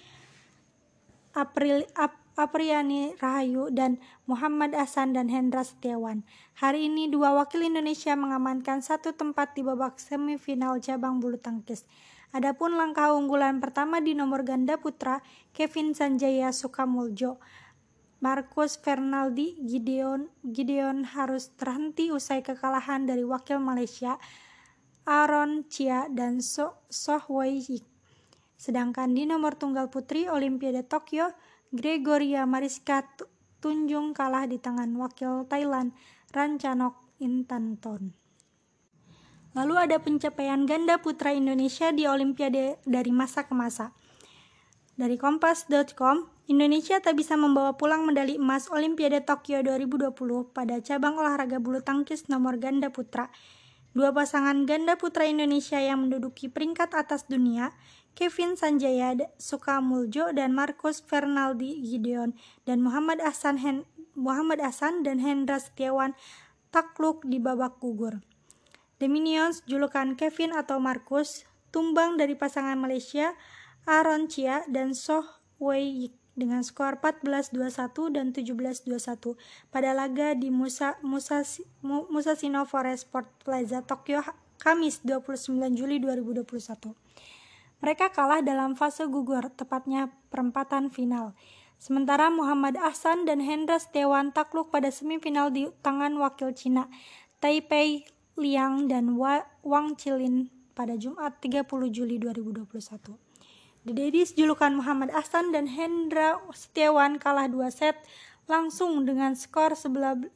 April, 1.36 1.84
Ap, 1.92 2.16
Apriani 2.40 3.12
Rahayu, 3.20 3.68
dan 3.68 4.00
Muhammad 4.24 4.72
Hasan 4.72 5.12
dan 5.12 5.28
Hendra 5.28 5.60
Setiawan. 5.60 6.24
Hari 6.56 6.88
ini 6.88 7.12
dua 7.12 7.36
wakil 7.36 7.68
Indonesia 7.68 8.16
mengamankan 8.16 8.80
satu 8.80 9.12
tempat 9.12 9.52
di 9.52 9.60
babak 9.60 10.00
semifinal 10.00 10.80
cabang 10.80 11.20
bulu 11.20 11.36
tangkis. 11.36 11.84
Adapun 12.32 12.80
langkah 12.80 13.12
unggulan 13.12 13.60
pertama 13.60 14.00
di 14.00 14.16
nomor 14.16 14.44
ganda 14.48 14.80
putra, 14.80 15.20
Kevin 15.52 15.92
Sanjaya 15.92 16.52
Sukamuljo, 16.52 17.40
Marcus 18.18 18.74
Fernaldi 18.82 19.54
Gideon 19.62 20.26
Gideon 20.42 21.06
harus 21.06 21.54
terhenti 21.54 22.10
usai 22.10 22.42
kekalahan 22.42 23.06
dari 23.06 23.22
wakil 23.22 23.62
Malaysia 23.62 24.18
Aaron 25.06 25.64
Chia 25.70 26.10
dan 26.12 26.44
So 26.44 26.84
Soh 26.92 27.22
Wei 27.32 27.62
Yik. 27.64 27.87
Sedangkan 28.58 29.14
di 29.14 29.22
nomor 29.22 29.54
tunggal 29.54 29.86
putri 29.86 30.26
Olimpiade 30.26 30.82
Tokyo, 30.82 31.30
Gregoria 31.70 32.42
Mariska 32.42 33.06
Tunjung 33.62 34.10
kalah 34.14 34.50
di 34.50 34.58
tangan 34.58 34.90
wakil 34.98 35.46
Thailand 35.46 35.94
Ranchanok 36.34 36.98
Intanton. 37.22 38.18
Lalu 39.54 39.74
ada 39.78 39.96
pencapaian 40.02 40.66
ganda 40.66 40.98
putra 40.98 41.30
Indonesia 41.34 41.94
di 41.94 42.06
Olimpiade 42.06 42.82
dari 42.82 43.10
masa 43.14 43.46
ke 43.46 43.54
masa. 43.54 43.94
Dari 44.98 45.14
kompas.com, 45.14 46.26
Indonesia 46.50 46.98
tak 46.98 47.14
bisa 47.14 47.38
membawa 47.38 47.78
pulang 47.78 48.02
medali 48.02 48.34
emas 48.34 48.66
Olimpiade 48.74 49.22
Tokyo 49.22 49.62
2020 49.62 50.10
pada 50.50 50.82
cabang 50.82 51.14
olahraga 51.14 51.62
bulu 51.62 51.78
tangkis 51.78 52.26
nomor 52.26 52.58
ganda 52.58 52.90
putra. 52.90 53.30
Dua 53.96 54.12
pasangan 54.12 54.68
ganda 54.68 55.00
putra 55.00 55.24
Indonesia 55.24 55.80
yang 55.80 56.04
menduduki 56.06 56.52
peringkat 56.52 56.92
atas 56.92 57.24
dunia, 57.24 57.72
Kevin 58.12 58.58
Sanjaya 58.58 59.14
Sukamuljo 59.38 60.34
dan 60.34 60.52
Marcus 60.52 61.00
Fernaldi 61.00 61.78
Gideon 61.86 62.34
dan 62.66 62.82
Muhammad 62.82 63.22
Hasan 63.22 63.62
Hen 63.62 63.86
Muhammad 64.18 64.58
Hasan 64.58 65.06
dan 65.06 65.22
Hendra 65.22 65.62
Setiawan 65.62 66.18
takluk 66.74 67.22
di 67.22 67.38
babak 67.38 67.78
gugur. 67.78 68.18
The 68.98 69.06
Minions, 69.06 69.62
julukan 69.70 70.18
Kevin 70.18 70.50
atau 70.50 70.82
Marcus, 70.82 71.46
tumbang 71.70 72.18
dari 72.18 72.34
pasangan 72.34 72.74
Malaysia 72.74 73.38
Aaron 73.86 74.26
Chia 74.26 74.66
dan 74.66 74.98
Soh 74.98 75.24
Wei 75.62 75.86
Yik 75.86 76.17
dengan 76.38 76.62
skor 76.62 77.02
14-21 77.02 78.14
dan 78.14 78.30
17-21 78.30 79.34
pada 79.74 79.90
laga 79.90 80.38
di 80.38 80.54
Musa, 80.54 80.94
Musa, 81.02 81.42
Musashino 81.82 82.62
Forest 82.62 83.10
Sport 83.10 83.26
Plaza 83.42 83.82
Tokyo 83.82 84.22
Kamis 84.62 85.02
29 85.02 85.58
Juli 85.74 85.98
2021. 85.98 86.94
Mereka 87.78 88.10
kalah 88.10 88.42
dalam 88.42 88.74
fase 88.74 89.06
gugur, 89.06 89.50
tepatnya 89.54 90.10
perempatan 90.30 90.90
final. 90.90 91.34
Sementara 91.78 92.26
Muhammad 92.26 92.74
Ahsan 92.82 93.22
dan 93.22 93.38
Hendra 93.38 93.78
Setiawan 93.78 94.34
takluk 94.34 94.74
pada 94.74 94.90
semifinal 94.90 95.54
di 95.54 95.70
tangan 95.78 96.10
wakil 96.18 96.50
Cina, 96.50 96.90
Taipei 97.38 98.02
Liang 98.34 98.90
dan 98.90 99.14
Wang 99.62 99.94
Chilin 99.94 100.50
pada 100.74 100.98
Jumat 100.98 101.38
30 101.38 101.66
Juli 101.90 102.18
2021. 102.18 103.27
The 103.88 103.96
Daddies 103.96 104.36
julukan 104.36 104.76
Muhammad 104.76 105.08
Ahsan 105.16 105.48
dan 105.48 105.64
Hendra 105.64 106.36
Setiawan 106.52 107.16
kalah 107.16 107.48
dua 107.48 107.72
set 107.72 107.96
langsung 108.44 109.08
dengan 109.08 109.32
skor 109.32 109.72
11-21 109.72 110.28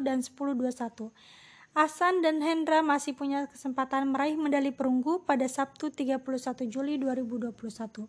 dan 0.00 0.24
10-21. 0.24 1.12
Asan 1.76 2.24
dan 2.24 2.40
Hendra 2.40 2.80
masih 2.80 3.12
punya 3.12 3.44
kesempatan 3.44 4.08
meraih 4.08 4.40
medali 4.40 4.72
perunggu 4.72 5.20
pada 5.20 5.44
Sabtu 5.44 5.92
31 5.92 6.24
Juli 6.64 6.96
2021. 6.96 8.08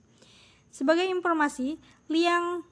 Sebagai 0.72 1.12
informasi, 1.12 1.76
Liang 2.08 2.63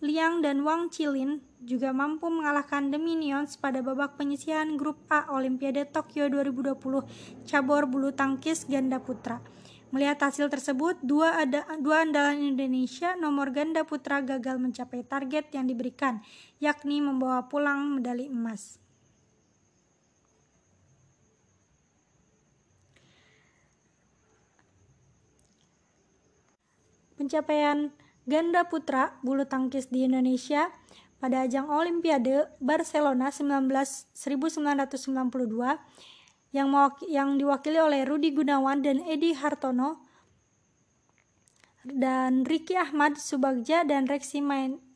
Liang 0.00 0.40
dan 0.40 0.64
Wang 0.64 0.88
Chilin 0.88 1.44
juga 1.60 1.92
mampu 1.92 2.32
mengalahkan 2.32 2.88
The 2.88 2.96
Minions 2.96 3.60
pada 3.60 3.84
babak 3.84 4.16
penyisihan 4.16 4.80
grup 4.80 4.96
A 5.12 5.28
Olimpiade 5.28 5.84
Tokyo 5.92 6.32
2020 6.32 7.44
cabur 7.44 7.84
bulu 7.84 8.16
tangkis 8.16 8.64
ganda 8.64 8.96
putra. 8.96 9.44
Melihat 9.92 10.24
hasil 10.24 10.48
tersebut, 10.48 10.96
dua, 11.04 11.36
ada, 11.44 11.68
dua 11.76 12.08
andalan 12.08 12.56
Indonesia 12.56 13.12
nomor 13.20 13.52
ganda 13.52 13.84
putra 13.84 14.24
gagal 14.24 14.56
mencapai 14.56 15.04
target 15.04 15.52
yang 15.52 15.68
diberikan, 15.68 16.24
yakni 16.64 17.04
membawa 17.04 17.44
pulang 17.52 18.00
medali 18.00 18.24
emas. 18.24 18.80
Pencapaian 27.20 27.92
ganda 28.24 28.64
putra 28.64 29.20
bulu 29.20 29.44
tangkis 29.44 29.92
di 29.92 30.08
Indonesia 30.08 30.72
pada 31.20 31.44
ajang 31.44 31.68
Olimpiade 31.68 32.48
Barcelona 32.64 33.28
19, 33.28 33.68
1992 34.16 35.76
yang, 36.52 36.68
yang 37.08 37.40
diwakili 37.40 37.80
oleh 37.80 38.04
Rudi 38.04 38.30
Gunawan 38.32 38.84
dan 38.84 39.00
Edi 39.08 39.32
Hartono 39.32 40.04
dan 41.82 42.46
Riki 42.46 42.78
Ahmad 42.78 43.18
Subagja 43.18 43.82
dan 43.82 44.06
Reksi 44.06 44.38
Main 44.38 44.92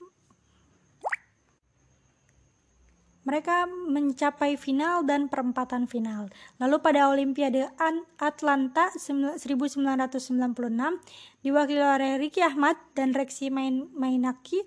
mereka 3.27 3.67
mencapai 3.67 4.55
final 4.55 5.03
dan 5.03 5.27
perempatan 5.27 5.91
final. 5.91 6.31
Lalu 6.63 6.79
pada 6.79 7.11
Olimpiade 7.11 7.67
Atlanta 8.23 8.95
1996 8.95 9.43
diwakili 11.43 11.83
oleh 11.83 12.23
Ricky 12.23 12.39
Ahmad 12.47 12.79
dan 12.95 13.11
Reksi 13.11 13.51
Main 13.51 13.91
Mainaki 13.91 14.63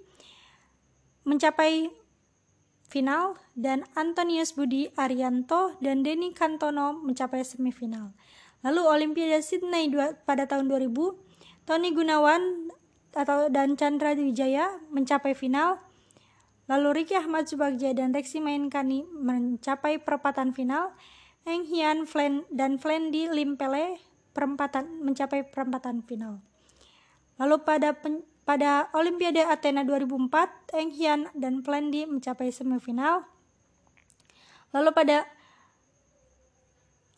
mencapai 1.23 1.87
final 2.89 3.37
dan 3.53 3.85
Antonius 3.93 4.57
Budi 4.57 4.89
Arianto 4.97 5.77
dan 5.79 6.01
Denny 6.01 6.33
Kantono 6.33 6.97
mencapai 6.97 7.45
semifinal. 7.45 8.11
Lalu 8.65 8.81
Olimpiade 8.83 9.39
Sydney 9.39 9.87
pada 10.27 10.49
tahun 10.49 10.67
2000, 10.67 10.89
Tony 11.63 11.95
Gunawan 11.95 12.73
atau 13.15 13.47
dan 13.47 13.79
Chandra 13.79 14.17
Wijaya 14.17 14.81
mencapai 14.91 15.37
final 15.37 15.79
Lalu 16.69 17.01
Ricky 17.01 17.17
Ahmad 17.17 17.49
Subagja 17.49 17.97
dan 17.97 18.13
Reksi 18.13 18.37
Mainkani 18.37 19.01
mencapai 19.09 19.97
perempatan 19.97 20.53
final. 20.53 20.93
Eng 21.49 21.65
Hian 21.65 22.05
Flen 22.05 22.45
dan 22.53 22.77
Flendi 22.77 23.25
Limpele 23.25 23.97
perempatan 24.37 25.01
mencapai 25.01 25.49
perempatan 25.49 26.05
final. 26.05 26.45
Lalu 27.41 27.65
pada 27.65 27.97
pen, 27.97 28.21
pada 28.49 28.89
Olimpiade 28.97 29.45
Athena 29.45 29.85
2004, 29.85 30.73
Eng 30.73 30.89
Hian 30.97 31.29
dan 31.37 31.61
Flendi 31.61 32.09
mencapai 32.09 32.49
semifinal. 32.49 33.29
Lalu 34.73 34.89
pada 34.89 35.29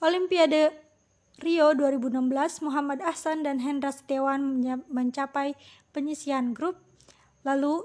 Olimpiade 0.03 0.75
Rio 1.39 1.71
2016, 1.71 2.67
Muhammad 2.67 2.99
Ahsan 2.99 3.47
dan 3.47 3.63
Hendra 3.63 3.95
Setiawan 3.95 4.59
mencapai 4.91 5.55
penyisian 5.95 6.51
grup. 6.51 6.75
Lalu 7.47 7.79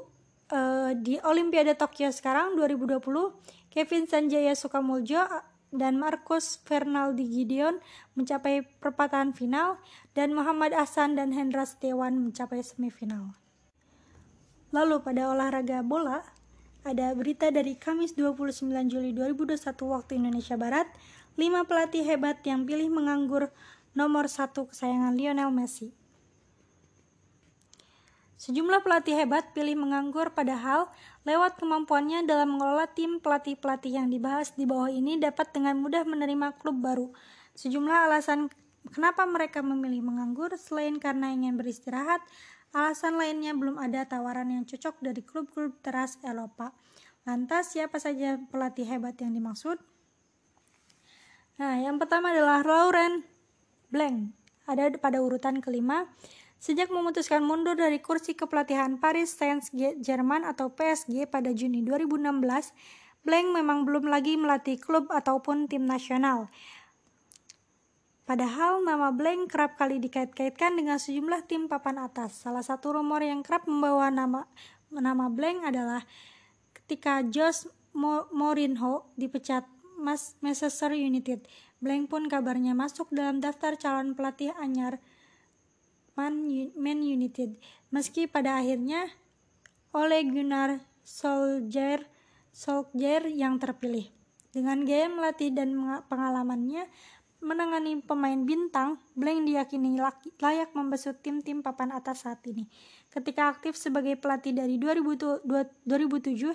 uh, 0.50 0.98
di 0.98 1.22
Olimpiade 1.22 1.78
Tokyo 1.78 2.10
sekarang 2.10 2.58
2020 2.58 2.98
Kevin 3.70 4.10
Sanjaya 4.10 4.58
Sukamuljo 4.58 5.22
dan 5.74 5.98
Marcus 5.98 6.62
Fernaldi 6.62 7.26
Gideon 7.26 7.82
mencapai 8.14 8.66
perempatan 8.78 9.34
final 9.34 9.78
dan 10.14 10.32
Muhammad 10.32 10.72
Ahsan 10.72 11.18
dan 11.18 11.34
Hendra 11.34 11.66
Setiawan 11.66 12.14
mencapai 12.16 12.62
semifinal. 12.62 13.34
Lalu 14.74 15.02
pada 15.02 15.30
olahraga 15.30 15.82
bola, 15.82 16.26
ada 16.86 17.10
berita 17.18 17.50
dari 17.50 17.74
Kamis 17.74 18.14
29 18.14 18.62
Juli 18.86 19.10
2021 19.10 19.58
waktu 19.90 20.22
Indonesia 20.22 20.54
Barat, 20.54 20.86
5 21.34 21.66
pelatih 21.66 22.06
hebat 22.06 22.38
yang 22.46 22.62
pilih 22.62 22.88
menganggur 22.94 23.50
nomor 23.96 24.30
satu 24.30 24.70
kesayangan 24.70 25.18
Lionel 25.18 25.50
Messi. 25.50 26.05
Sejumlah 28.36 28.84
pelatih 28.84 29.16
hebat 29.16 29.56
pilih 29.56 29.80
menganggur 29.80 30.28
padahal 30.36 30.92
lewat 31.24 31.56
kemampuannya 31.56 32.28
dalam 32.28 32.56
mengelola 32.56 32.84
tim 32.84 33.16
pelatih-pelatih 33.16 33.96
yang 33.96 34.12
dibahas 34.12 34.52
di 34.52 34.68
bawah 34.68 34.92
ini 34.92 35.16
dapat 35.16 35.56
dengan 35.56 35.80
mudah 35.80 36.04
menerima 36.04 36.60
klub 36.60 36.76
baru. 36.76 37.08
Sejumlah 37.56 38.12
alasan 38.12 38.52
kenapa 38.92 39.24
mereka 39.24 39.64
memilih 39.64 40.04
menganggur 40.04 40.52
selain 40.60 41.00
karena 41.00 41.32
ingin 41.32 41.56
beristirahat, 41.56 42.20
alasan 42.76 43.16
lainnya 43.16 43.56
belum 43.56 43.80
ada 43.80 44.04
tawaran 44.04 44.52
yang 44.52 44.68
cocok 44.68 45.00
dari 45.00 45.24
klub-klub 45.24 45.72
teras 45.80 46.20
Eropa. 46.20 46.76
Lantas 47.24 47.72
siapa 47.72 47.96
saja 47.96 48.36
pelatih 48.52 48.84
hebat 48.84 49.16
yang 49.16 49.32
dimaksud? 49.32 49.80
Nah, 51.56 51.80
yang 51.80 51.96
pertama 51.96 52.36
adalah 52.36 52.60
Lauren 52.60 53.24
Blank, 53.88 54.36
ada 54.68 54.92
pada 55.00 55.24
urutan 55.24 55.64
kelima. 55.64 56.04
Sejak 56.56 56.88
memutuskan 56.88 57.44
mundur 57.44 57.76
dari 57.76 58.00
kursi 58.00 58.32
kepelatihan 58.32 58.96
Paris 58.96 59.36
Saint-Germain 59.36 60.42
atau 60.42 60.72
PSG 60.72 61.28
pada 61.28 61.52
Juni 61.52 61.84
2016, 61.84 62.72
Blank 63.26 63.46
memang 63.52 63.82
belum 63.84 64.06
lagi 64.08 64.38
melatih 64.38 64.78
klub 64.80 65.10
ataupun 65.12 65.66
tim 65.66 65.84
nasional. 65.84 66.48
Padahal 68.26 68.82
nama 68.82 69.14
Blank 69.14 69.52
kerap 69.54 69.78
kali 69.78 70.02
dikait-kaitkan 70.02 70.74
dengan 70.74 70.98
sejumlah 70.98 71.46
tim 71.46 71.70
papan 71.70 72.02
atas. 72.02 72.42
Salah 72.42 72.62
satu 72.62 72.98
rumor 72.98 73.22
yang 73.22 73.42
kerap 73.42 73.70
membawa 73.70 74.10
nama 74.10 74.50
nama 74.90 75.26
Blank 75.30 75.62
adalah 75.62 76.02
ketika 76.74 77.22
Jose 77.22 77.70
Mourinho 78.32 79.10
dipecat 79.14 79.66
Manchester 80.42 80.94
United. 80.94 81.46
Blank 81.78 82.10
pun 82.10 82.26
kabarnya 82.26 82.72
masuk 82.74 83.12
dalam 83.14 83.38
daftar 83.38 83.74
calon 83.78 84.14
pelatih 84.14 84.54
anyar 84.58 85.02
Man, 86.16 86.48
Man 86.74 87.04
United. 87.04 87.60
Meski 87.92 88.24
pada 88.24 88.56
akhirnya 88.58 89.12
oleh 89.92 90.24
Gunnar 90.24 90.80
Solskjaer, 91.04 92.08
Solskjaer 92.50 93.28
yang 93.28 93.60
terpilih. 93.60 94.08
Dengan 94.50 94.88
gaya 94.88 95.12
melatih 95.12 95.52
dan 95.52 95.76
pengalamannya 96.08 96.88
menangani 97.44 98.00
pemain 98.00 98.40
bintang, 98.48 98.96
Blank 99.12 99.44
diyakini 99.44 100.00
layak 100.40 100.72
membesut 100.72 101.20
tim-tim 101.20 101.60
papan 101.60 101.92
atas 101.92 102.24
saat 102.24 102.40
ini. 102.48 102.64
Ketika 103.12 103.52
aktif 103.52 103.76
sebagai 103.76 104.16
pelatih 104.16 104.56
dari 104.56 104.80
2007 104.80 105.44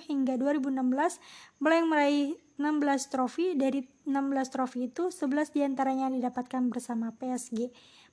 hingga 0.09 0.33
2016, 0.41 1.21
Blank 1.61 1.85
meraih 1.85 2.33
16 2.57 3.13
trofi. 3.13 3.53
Dari 3.53 3.85
16 4.09 4.53
trofi 4.53 4.89
itu, 4.89 5.13
11 5.13 5.53
di 5.53 5.61
antaranya 5.61 6.09
didapatkan 6.09 6.65
bersama 6.73 7.13
PSG 7.13 7.69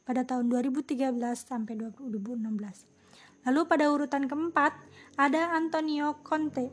pada 0.09 0.25
tahun 0.25 0.49
2013 0.49 1.13
sampai 1.37 1.77
2016. 1.77 2.49
Lalu 3.45 3.61
pada 3.69 3.93
urutan 3.93 4.25
keempat 4.25 4.73
ada 5.21 5.53
Antonio 5.53 6.17
Conte. 6.25 6.73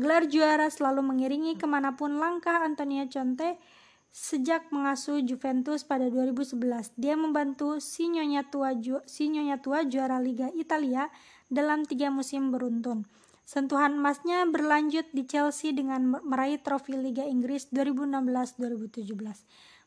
Gelar 0.00 0.24
juara 0.24 0.72
selalu 0.72 1.04
mengiringi 1.04 1.60
ke 1.60 1.68
mana 1.68 2.00
pun 2.00 2.16
langkah 2.16 2.64
Antonio 2.64 3.04
Conte 3.12 3.60
sejak 4.08 4.72
mengasuh 4.72 5.20
Juventus 5.20 5.84
pada 5.84 6.08
2011. 6.08 6.96
Dia 6.96 7.12
membantu 7.12 7.76
si 7.76 8.08
Nyonya 8.08 8.48
tua, 8.48 8.72
ju 8.72 9.04
si 9.04 9.28
Nyonya 9.28 9.60
tua 9.60 9.84
juara 9.84 10.16
Liga 10.16 10.48
Italia 10.56 11.12
dalam 11.52 11.84
tiga 11.84 12.08
musim 12.08 12.48
beruntun. 12.48 13.04
Sentuhan 13.44 14.00
emasnya 14.00 14.44
berlanjut 14.48 15.08
di 15.12 15.24
Chelsea 15.24 15.72
dengan 15.76 16.20
meraih 16.24 16.60
trofi 16.60 16.96
Liga 16.96 17.24
Inggris 17.24 17.68
2016-2017. 17.72 19.08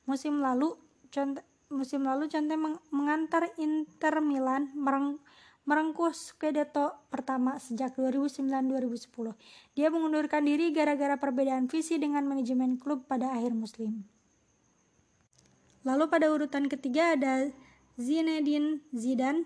Musim 0.09 0.41
lalu 0.41 0.73
Musim 1.71 2.03
lalu 2.03 2.27
Conte 2.31 2.55
meng 2.55 2.79
mengantar 2.91 3.51
Inter 3.59 4.19
Milan 4.19 4.71
mereng 4.75 5.19
merengkuh 5.63 6.11
Scudetto 6.11 6.95
pertama 7.07 7.59
sejak 7.59 7.95
2009-2010. 7.95 9.35
Dia 9.77 9.87
mengundurkan 9.87 10.43
diri 10.43 10.73
gara-gara 10.75 11.15
perbedaan 11.15 11.71
visi 11.71 11.95
dengan 12.01 12.25
manajemen 12.25 12.75
klub 12.75 13.05
pada 13.05 13.31
akhir 13.31 13.53
musim. 13.55 14.03
Lalu 15.83 16.05
pada 16.09 16.27
urutan 16.33 16.65
ketiga 16.71 17.13
ada 17.15 17.51
Zinedine 17.99 18.81
Zidane. 18.95 19.45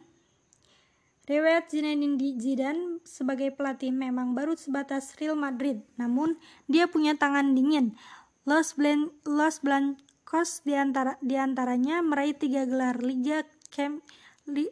Riwayat 1.26 1.74
Zinedine 1.74 2.18
Zidane 2.38 3.02
sebagai 3.02 3.50
pelatih 3.54 3.90
memang 3.90 4.38
baru 4.38 4.54
sebatas 4.54 5.18
Real 5.18 5.36
Madrid, 5.36 5.82
namun 5.98 6.38
dia 6.70 6.86
punya 6.86 7.18
tangan 7.18 7.58
dingin. 7.58 7.98
Los, 8.46 8.78
Blan 8.78 9.10
Los 9.26 9.58
Blancos 10.36 10.68
di 10.68 10.76
antara, 10.76 11.16
di 11.24 11.40
antaranya 11.40 12.04
meraih 12.04 12.36
tiga 12.36 12.68
gelar 12.68 13.00
Liga 13.00 13.48
Cam, 13.72 14.04
Li, 14.52 14.68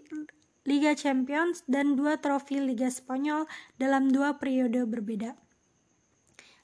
Liga 0.67 0.91
Champions 0.91 1.63
dan 1.71 1.95
dua 1.95 2.19
trofi 2.19 2.60
Liga 2.60 2.91
Spanyol 2.91 3.47
dalam 3.80 4.12
dua 4.12 4.36
periode 4.43 4.84
berbeda. 4.84 5.39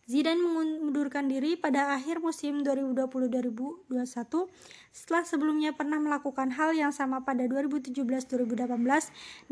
Zidane 0.10 0.41
mengundurkan 0.41 1.30
diri 1.30 1.54
pada 1.54 1.93
akhir 1.93 2.17
musim 2.17 2.65
2020-2021 2.65 3.93
setelah 4.89 5.22
sebelumnya 5.22 5.78
pernah 5.78 6.02
melakukan 6.02 6.50
hal 6.50 6.74
yang 6.74 6.89
sama 6.89 7.22
pada 7.22 7.45
2017-2018. 7.45 7.93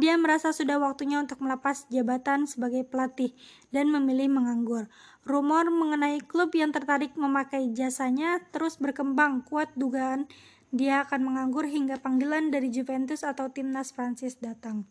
Dia 0.02 0.18
merasa 0.18 0.50
sudah 0.50 0.82
waktunya 0.82 1.22
untuk 1.22 1.46
melepas 1.46 1.86
jabatan 1.94 2.50
sebagai 2.50 2.90
pelatih 2.90 3.38
dan 3.70 3.94
memilih 3.94 4.34
menganggur. 4.34 4.90
Rumor 5.30 5.70
mengenai 5.70 6.26
klub 6.26 6.50
yang 6.58 6.74
tertarik 6.74 7.14
memakai 7.14 7.70
jasanya 7.78 8.42
terus 8.50 8.82
berkembang. 8.82 9.46
Kuat 9.46 9.70
dugaan 9.78 10.26
dia 10.74 11.06
akan 11.06 11.22
menganggur 11.22 11.70
hingga 11.70 12.02
panggilan 12.02 12.50
dari 12.50 12.74
Juventus 12.74 13.22
atau 13.22 13.54
timnas 13.54 13.94
Prancis 13.94 14.42
datang. 14.42 14.90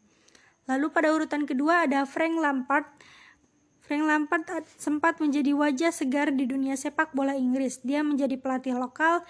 Lalu 0.71 0.95
pada 0.95 1.11
urutan 1.11 1.43
kedua 1.43 1.91
ada 1.91 2.07
Frank 2.07 2.39
Lampard 2.39 2.87
Frank 3.87 4.03
Lampard 4.03 4.67
sempat 4.83 5.23
menjadi 5.23 5.55
wajah 5.55 5.95
segar 5.95 6.35
di 6.35 6.43
dunia 6.43 6.75
sepak 6.75 7.15
bola 7.15 7.39
Inggris. 7.39 7.79
Dia 7.87 8.03
menjadi 8.03 8.35
pelatih 8.35 8.75
lokal 8.75 9.23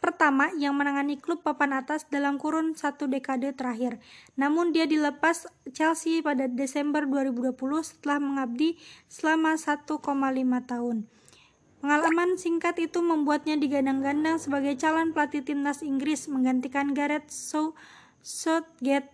pertama 0.00 0.48
yang 0.56 0.72
menangani 0.72 1.20
klub 1.20 1.44
papan 1.44 1.76
atas 1.76 2.08
dalam 2.08 2.40
kurun 2.40 2.72
satu 2.72 3.04
dekade 3.04 3.52
terakhir. 3.52 4.00
Namun 4.40 4.72
dia 4.72 4.88
dilepas 4.88 5.44
Chelsea 5.76 6.24
pada 6.24 6.48
Desember 6.48 7.04
2020 7.04 7.52
setelah 7.84 8.16
mengabdi 8.16 8.80
selama 9.12 9.60
1,5 9.60 9.84
tahun. 10.64 11.04
Pengalaman 11.84 12.40
singkat 12.40 12.80
itu 12.80 13.04
membuatnya 13.04 13.60
digadang-gadang 13.60 14.40
sebagai 14.40 14.80
calon 14.80 15.12
pelatih 15.12 15.44
timnas 15.44 15.84
Inggris 15.84 16.24
menggantikan 16.32 16.96
Gareth 16.96 17.28
Southgate. 18.24 19.12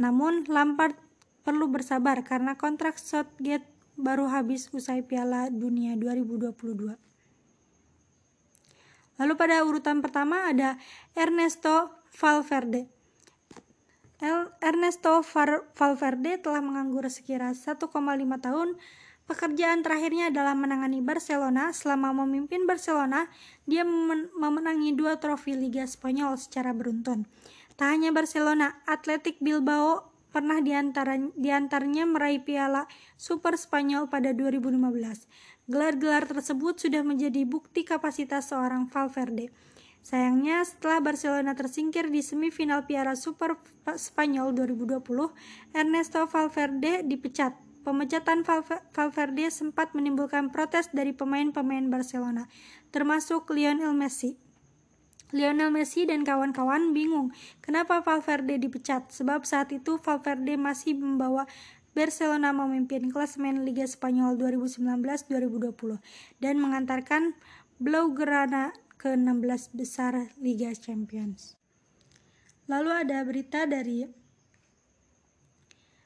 Namun 0.00 0.48
Lampard 0.48 0.96
perlu 1.44 1.68
bersabar 1.68 2.24
karena 2.24 2.56
kontrak 2.56 2.96
Southgate 2.96 3.73
baru 3.94 4.26
habis 4.30 4.70
usai 4.74 5.02
Piala 5.06 5.50
Dunia 5.50 5.94
2022. 5.98 6.98
Lalu 9.14 9.32
pada 9.38 9.62
urutan 9.62 10.02
pertama 10.02 10.50
ada 10.50 10.74
Ernesto 11.14 11.94
Valverde. 12.18 12.90
Ernesto 14.58 15.22
Valverde 15.76 16.40
telah 16.40 16.64
menganggur 16.64 17.06
sekira 17.12 17.54
1,5 17.54 17.90
tahun. 18.40 18.74
Pekerjaan 19.24 19.80
terakhirnya 19.80 20.28
adalah 20.28 20.52
menangani 20.52 21.00
Barcelona. 21.00 21.72
Selama 21.72 22.12
memimpin 22.24 22.68
Barcelona, 22.68 23.28
dia 23.64 23.84
memenangi 24.36 24.92
dua 24.92 25.16
trofi 25.16 25.56
Liga 25.56 25.84
Spanyol 25.88 26.36
secara 26.36 26.76
beruntun. 26.76 27.24
Tak 27.74 27.88
hanya 27.90 28.12
Barcelona, 28.12 28.84
Athletic 28.86 29.40
Bilbao 29.40 30.13
pernah 30.34 30.58
di 30.58 30.74
antara, 30.74 31.14
di 31.14 31.54
antaranya 31.54 32.02
meraih 32.02 32.42
piala 32.42 32.90
Super 33.14 33.54
Spanyol 33.54 34.10
pada 34.10 34.34
2015. 34.34 35.30
Gelar-gelar 35.70 36.26
tersebut 36.26 36.82
sudah 36.82 37.06
menjadi 37.06 37.46
bukti 37.46 37.86
kapasitas 37.86 38.50
seorang 38.50 38.90
Valverde. 38.90 39.54
Sayangnya, 40.02 40.66
setelah 40.66 41.00
Barcelona 41.00 41.54
tersingkir 41.56 42.10
di 42.12 42.20
semifinal 42.20 42.84
Piala 42.84 43.16
Super 43.16 43.56
Spanyol 43.94 44.52
2020, 44.52 45.00
Ernesto 45.72 46.26
Valverde 46.26 47.06
dipecat. 47.06 47.56
Pemecatan 47.84 48.44
Valverde 48.96 49.48
sempat 49.52 49.92
menimbulkan 49.92 50.48
protes 50.48 50.88
dari 50.92 51.12
pemain-pemain 51.12 51.88
Barcelona, 51.92 52.48
termasuk 52.92 53.48
Lionel 53.52 53.92
Messi. 53.92 54.43
Lionel 55.32 55.72
Messi 55.72 56.04
dan 56.04 56.26
kawan-kawan 56.26 56.92
bingung 56.92 57.32
kenapa 57.64 58.04
Valverde 58.04 58.60
dipecat, 58.60 59.08
sebab 59.08 59.48
saat 59.48 59.72
itu 59.72 59.96
Valverde 59.96 60.58
masih 60.60 60.98
membawa 60.98 61.48
Barcelona 61.94 62.50
memimpin 62.50 63.06
klasemen 63.08 63.62
Liga 63.62 63.86
Spanyol 63.86 64.34
2019-2020 64.36 66.02
dan 66.42 66.58
mengantarkan 66.58 67.38
Blaugrana 67.78 68.74
ke 68.98 69.14
16 69.14 69.78
besar 69.78 70.34
Liga 70.42 70.74
Champions. 70.74 71.54
Lalu 72.66 72.90
ada 73.06 73.22
berita 73.22 73.68
dari 73.68 74.24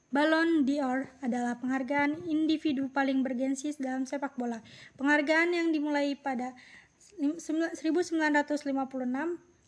Ballon 0.08 0.64
d'Or 0.64 1.20
adalah 1.20 1.60
penghargaan 1.60 2.24
individu 2.24 2.88
paling 2.88 3.20
bergensi 3.20 3.76
dalam 3.76 4.08
sepak 4.08 4.40
bola. 4.40 4.64
Penghargaan 4.96 5.52
yang 5.52 5.68
dimulai 5.68 6.16
pada 6.16 6.56
1956 7.18 7.82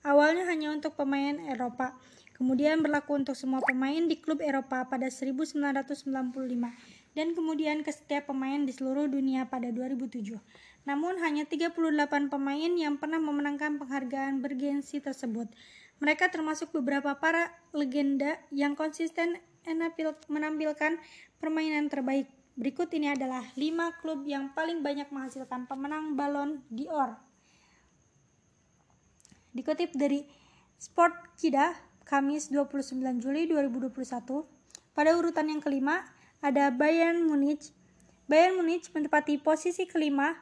awalnya 0.06 0.44
hanya 0.46 0.70
untuk 0.70 0.94
pemain 0.94 1.34
Eropa, 1.50 1.98
kemudian 2.38 2.78
berlaku 2.78 3.18
untuk 3.18 3.34
semua 3.34 3.58
pemain 3.60 4.06
di 4.06 4.22
klub 4.22 4.38
Eropa 4.38 4.86
pada 4.86 5.10
1995 5.10 6.06
dan 7.18 7.34
kemudian 7.34 7.82
ke 7.82 7.90
setiap 7.90 8.30
pemain 8.30 8.62
di 8.62 8.70
seluruh 8.70 9.10
dunia 9.10 9.50
pada 9.50 9.74
2007. 9.74 10.38
Namun 10.86 11.18
hanya 11.20 11.44
38 11.44 11.74
pemain 12.30 12.72
yang 12.72 12.96
pernah 12.96 13.18
memenangkan 13.18 13.76
penghargaan 13.82 14.40
bergensi 14.40 15.02
tersebut. 15.02 15.50
Mereka 16.00 16.32
termasuk 16.32 16.72
beberapa 16.72 17.18
para 17.20 17.52
legenda 17.76 18.40
yang 18.48 18.72
konsisten 18.72 19.36
menampilkan 20.30 20.96
permainan 21.36 21.92
terbaik. 21.92 22.30
Berikut 22.56 22.88
ini 22.96 23.12
adalah 23.12 23.44
5 23.52 24.00
klub 24.00 24.24
yang 24.24 24.56
paling 24.56 24.80
banyak 24.80 25.12
menghasilkan 25.12 25.68
pemenang 25.68 26.16
Ballon 26.16 26.64
d'Or. 26.72 27.30
Dikutip 29.51 29.90
dari 29.98 30.22
Sport 30.78 31.34
Kida, 31.34 31.74
Kamis 32.07 32.55
29 32.55 33.18
Juli 33.18 33.51
2021, 33.51 34.46
pada 34.94 35.11
urutan 35.18 35.51
yang 35.51 35.59
kelima 35.59 36.07
ada 36.38 36.70
Bayern 36.70 37.26
Munich. 37.26 37.74
Bayern 38.30 38.62
Munich 38.62 38.86
menempati 38.94 39.42
posisi 39.42 39.90
kelima 39.90 40.38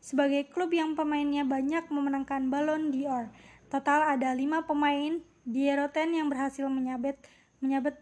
sebagai 0.00 0.48
klub 0.48 0.72
yang 0.72 0.96
pemainnya 0.96 1.44
banyak 1.44 1.88
memenangkan 1.92 2.48
Ballon 2.48 2.88
d'Or. 2.88 3.28
Total 3.68 4.16
ada 4.16 4.32
lima 4.32 4.64
pemain 4.64 5.20
di 5.44 5.68
Eroten 5.68 6.16
yang 6.16 6.32
berhasil 6.32 6.64
menyabet 6.66 7.20
menyabet 7.60 8.00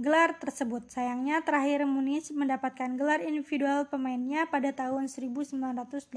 gelar 0.00 0.34
tersebut. 0.40 0.90
Sayangnya 0.90 1.44
terakhir 1.44 1.86
Munich 1.86 2.32
mendapatkan 2.32 2.96
gelar 2.98 3.22
individual 3.22 3.86
pemainnya 3.86 4.48
pada 4.48 4.72
tahun 4.74 5.06
1981. 5.12 6.08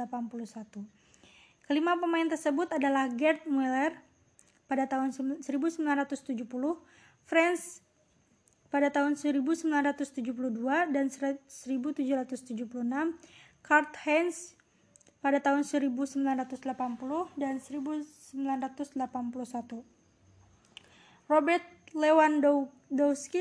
Kelima 1.67 1.99
pemain 1.99 2.23
tersebut 2.31 2.71
adalah 2.71 3.11
Gerd 3.11 3.43
Müller 3.43 3.91
pada 4.71 4.87
tahun 4.87 5.11
1970, 5.11 6.47
Franz 7.27 7.83
pada 8.71 8.87
tahun 8.87 9.19
1972 9.19 10.31
dan 10.95 11.11
1776, 11.11 12.63
Kurt 13.59 13.91
Heinz 14.07 14.55
pada 15.19 15.43
tahun 15.43 15.67
1980 15.67 16.55
dan 17.35 17.59
1981. 17.59 19.83
Robert 21.27 21.67
Lewandowski 21.91 22.76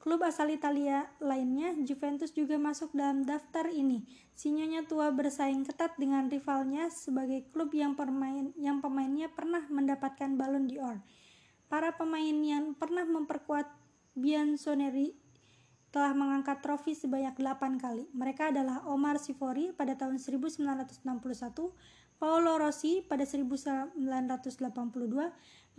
Klub 0.00 0.20
asal 0.24 0.52
Italia 0.52 1.08
lainnya, 1.20 1.76
Juventus 1.80 2.32
juga 2.32 2.60
masuk 2.60 2.92
dalam 2.96 3.24
daftar 3.24 3.68
ini. 3.72 4.04
Sinyonya 4.32 4.88
tua 4.88 5.12
bersaing 5.12 5.64
ketat 5.64 5.96
dengan 6.00 6.28
rivalnya 6.28 6.88
sebagai 6.88 7.44
klub 7.52 7.72
yang 7.76 7.92
pemain 7.96 8.48
yang 8.56 8.80
pemainnya 8.80 9.28
pernah 9.28 9.64
mendapatkan 9.68 10.36
Ballon 10.40 10.68
d'Or. 10.68 11.04
Para 11.68 11.92
pemain 11.92 12.32
yang 12.32 12.72
pernah 12.72 13.04
memperkuat 13.04 13.79
Bianconeri 14.20 15.16
telah 15.90 16.14
mengangkat 16.14 16.62
trofi 16.62 16.94
sebanyak 16.94 17.34
8 17.34 17.82
kali. 17.82 18.06
Mereka 18.14 18.54
adalah 18.54 18.86
Omar 18.86 19.18
Sivori 19.18 19.74
pada 19.74 19.98
tahun 19.98 20.22
1961, 20.22 21.02
Paolo 22.20 22.52
Rossi 22.60 23.00
pada 23.02 23.24
1982, 23.24 23.96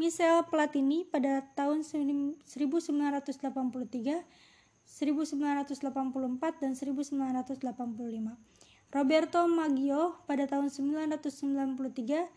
Michel 0.02 0.42
Platini 0.50 1.06
pada 1.06 1.46
tahun 1.54 1.86
1983, 1.86 2.42
1984 2.44 4.26
dan 6.60 6.76
1985. 6.76 8.36
Roberto 8.92 9.48
Maggio 9.48 10.20
pada 10.28 10.44
tahun 10.52 10.68
1993, 10.68 12.28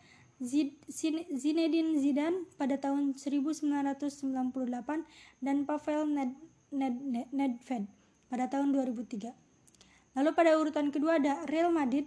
Zinedine 0.42 1.94
Zidane 1.98 2.46
pada 2.58 2.74
tahun 2.80 3.14
1998 3.14 4.10
dan 5.38 5.56
Pavel 5.62 6.10
Ned 6.10 6.32
Ned 6.74 6.96
Nedved 7.30 7.86
pada 8.26 8.50
tahun 8.50 8.74
2003. 8.74 9.30
Lalu 10.14 10.30
pada 10.34 10.58
urutan 10.58 10.90
kedua 10.90 11.22
ada 11.22 11.46
Real 11.46 11.70
Madrid. 11.70 12.06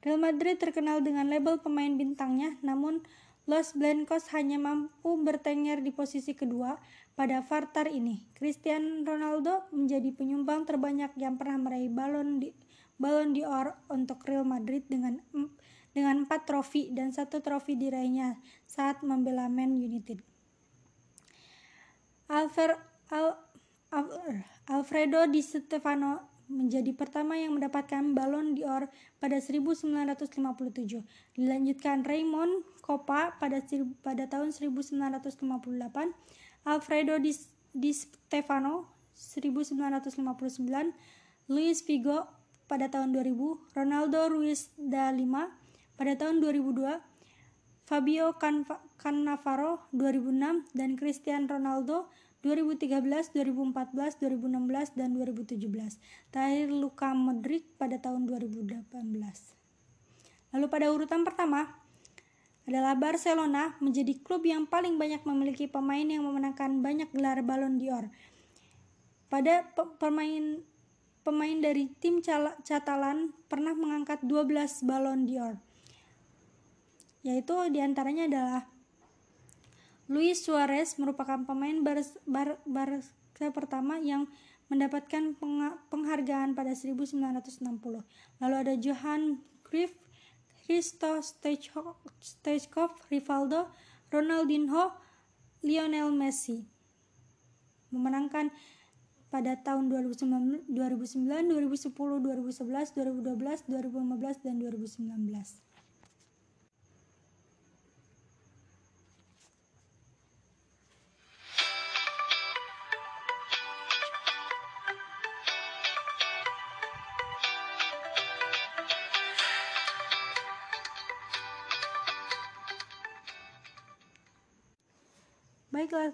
Real 0.00 0.22
Madrid 0.22 0.56
terkenal 0.56 1.02
dengan 1.02 1.28
label 1.28 1.60
pemain 1.60 1.92
bintangnya, 1.92 2.56
namun 2.62 3.04
Los 3.50 3.74
Blancos 3.74 4.30
hanya 4.30 4.62
mampu 4.62 5.18
bertengger 5.20 5.82
di 5.82 5.90
posisi 5.90 6.38
kedua 6.38 6.78
pada 7.18 7.42
Vartar 7.42 7.90
ini. 7.90 8.22
Cristiano 8.38 9.02
Ronaldo 9.02 9.66
menjadi 9.74 10.14
penyumbang 10.14 10.64
terbanyak 10.64 11.12
yang 11.18 11.34
pernah 11.34 11.58
meraih 11.58 11.90
balon 11.90 12.38
di 12.38 12.54
Ballon 13.00 13.32
d'Or 13.32 13.80
untuk 13.88 14.20
Real 14.28 14.44
Madrid 14.44 14.84
dengan 14.86 15.24
dengan 15.90 16.26
4 16.26 16.46
trofi 16.46 16.90
dan 16.94 17.10
satu 17.10 17.42
trofi 17.42 17.74
diraihnya 17.74 18.38
saat 18.66 19.02
membela 19.02 19.50
Man 19.50 19.78
United. 19.78 20.22
Alfer, 22.30 22.78
Al, 23.10 23.34
Al, 23.90 24.06
Alfredo 24.70 25.26
Di 25.26 25.42
Stefano 25.42 26.30
menjadi 26.50 26.90
pertama 26.94 27.38
yang 27.38 27.54
mendapatkan 27.58 28.14
Ballon 28.14 28.54
d'Or 28.58 28.90
pada 29.22 29.38
1957. 29.38 31.06
Dilanjutkan 31.38 32.02
Raymond 32.02 32.66
Coppa 32.82 33.38
pada 33.38 33.62
pada 34.02 34.26
tahun 34.26 34.50
1958, 34.50 35.38
Alfredo 36.66 37.14
Di, 37.22 37.30
Di 37.70 37.94
Stefano 37.94 38.90
1959, 39.14 40.90
Luis 41.50 41.82
Figo 41.82 42.26
pada 42.66 42.90
tahun 42.90 43.14
2000, 43.14 43.74
Ronaldo 43.74 44.28
Ruiz 44.30 44.70
da 44.78 45.10
Lima 45.10 45.59
pada 46.00 46.16
tahun 46.16 46.40
2002, 46.40 46.96
Fabio 47.84 48.32
Cannavaro 48.96 49.84
2006 49.92 50.72
dan 50.72 50.96
Cristiano 50.96 51.44
Ronaldo 51.44 52.08
2013, 52.40 53.36
2014, 53.36 54.16
2016, 54.16 54.96
dan 54.96 55.12
2017. 55.12 55.60
Terakhir 56.32 56.72
Luka 56.72 57.12
Modric 57.12 57.68
pada 57.76 58.00
tahun 58.00 58.24
2018. 58.24 58.96
Lalu 60.56 60.66
pada 60.72 60.88
urutan 60.88 61.20
pertama 61.20 61.68
adalah 62.64 62.96
Barcelona 62.96 63.76
menjadi 63.84 64.16
klub 64.24 64.48
yang 64.48 64.64
paling 64.64 64.96
banyak 64.96 65.20
memiliki 65.28 65.68
pemain 65.68 66.08
yang 66.08 66.24
memenangkan 66.24 66.80
banyak 66.80 67.12
gelar 67.12 67.44
Ballon 67.44 67.76
d'Or. 67.76 68.08
Pada 69.28 69.68
pemain 70.00 70.64
pemain 71.20 71.56
dari 71.60 71.92
tim 72.00 72.24
Catalan 72.64 73.36
pernah 73.52 73.76
mengangkat 73.76 74.24
12 74.24 74.80
Ballon 74.88 75.28
d'Or. 75.28 75.60
Yaitu 77.20 77.52
di 77.68 77.80
antaranya 77.84 78.24
adalah 78.24 78.62
Luis 80.10 80.42
Suarez 80.42 80.98
merupakan 80.98 81.44
pemain 81.46 81.78
Barca 81.84 82.18
Bar 82.26 82.58
Barca 82.66 83.46
pertama 83.54 84.00
yang 84.02 84.26
mendapatkan 84.70 85.34
penghargaan 85.90 86.54
pada 86.54 86.72
1960. 86.72 87.20
Lalu 88.38 88.54
ada 88.56 88.74
Johan 88.78 89.42
Cruyff, 89.66 89.94
Hristo 90.64 91.18
Stoichkov, 91.22 92.90
Rivaldo, 93.10 93.70
Ronaldinho, 94.10 94.94
Lionel 95.66 96.14
Messi. 96.14 96.62
Memenangkan 97.90 98.54
pada 99.30 99.58
tahun 99.58 99.90
2009, 99.90 100.70
2010, 100.70 101.90
2011, 101.90 102.94
2012, 102.94 103.66
2015, 103.66 104.46
dan 104.46 104.54
2019. 104.58 105.69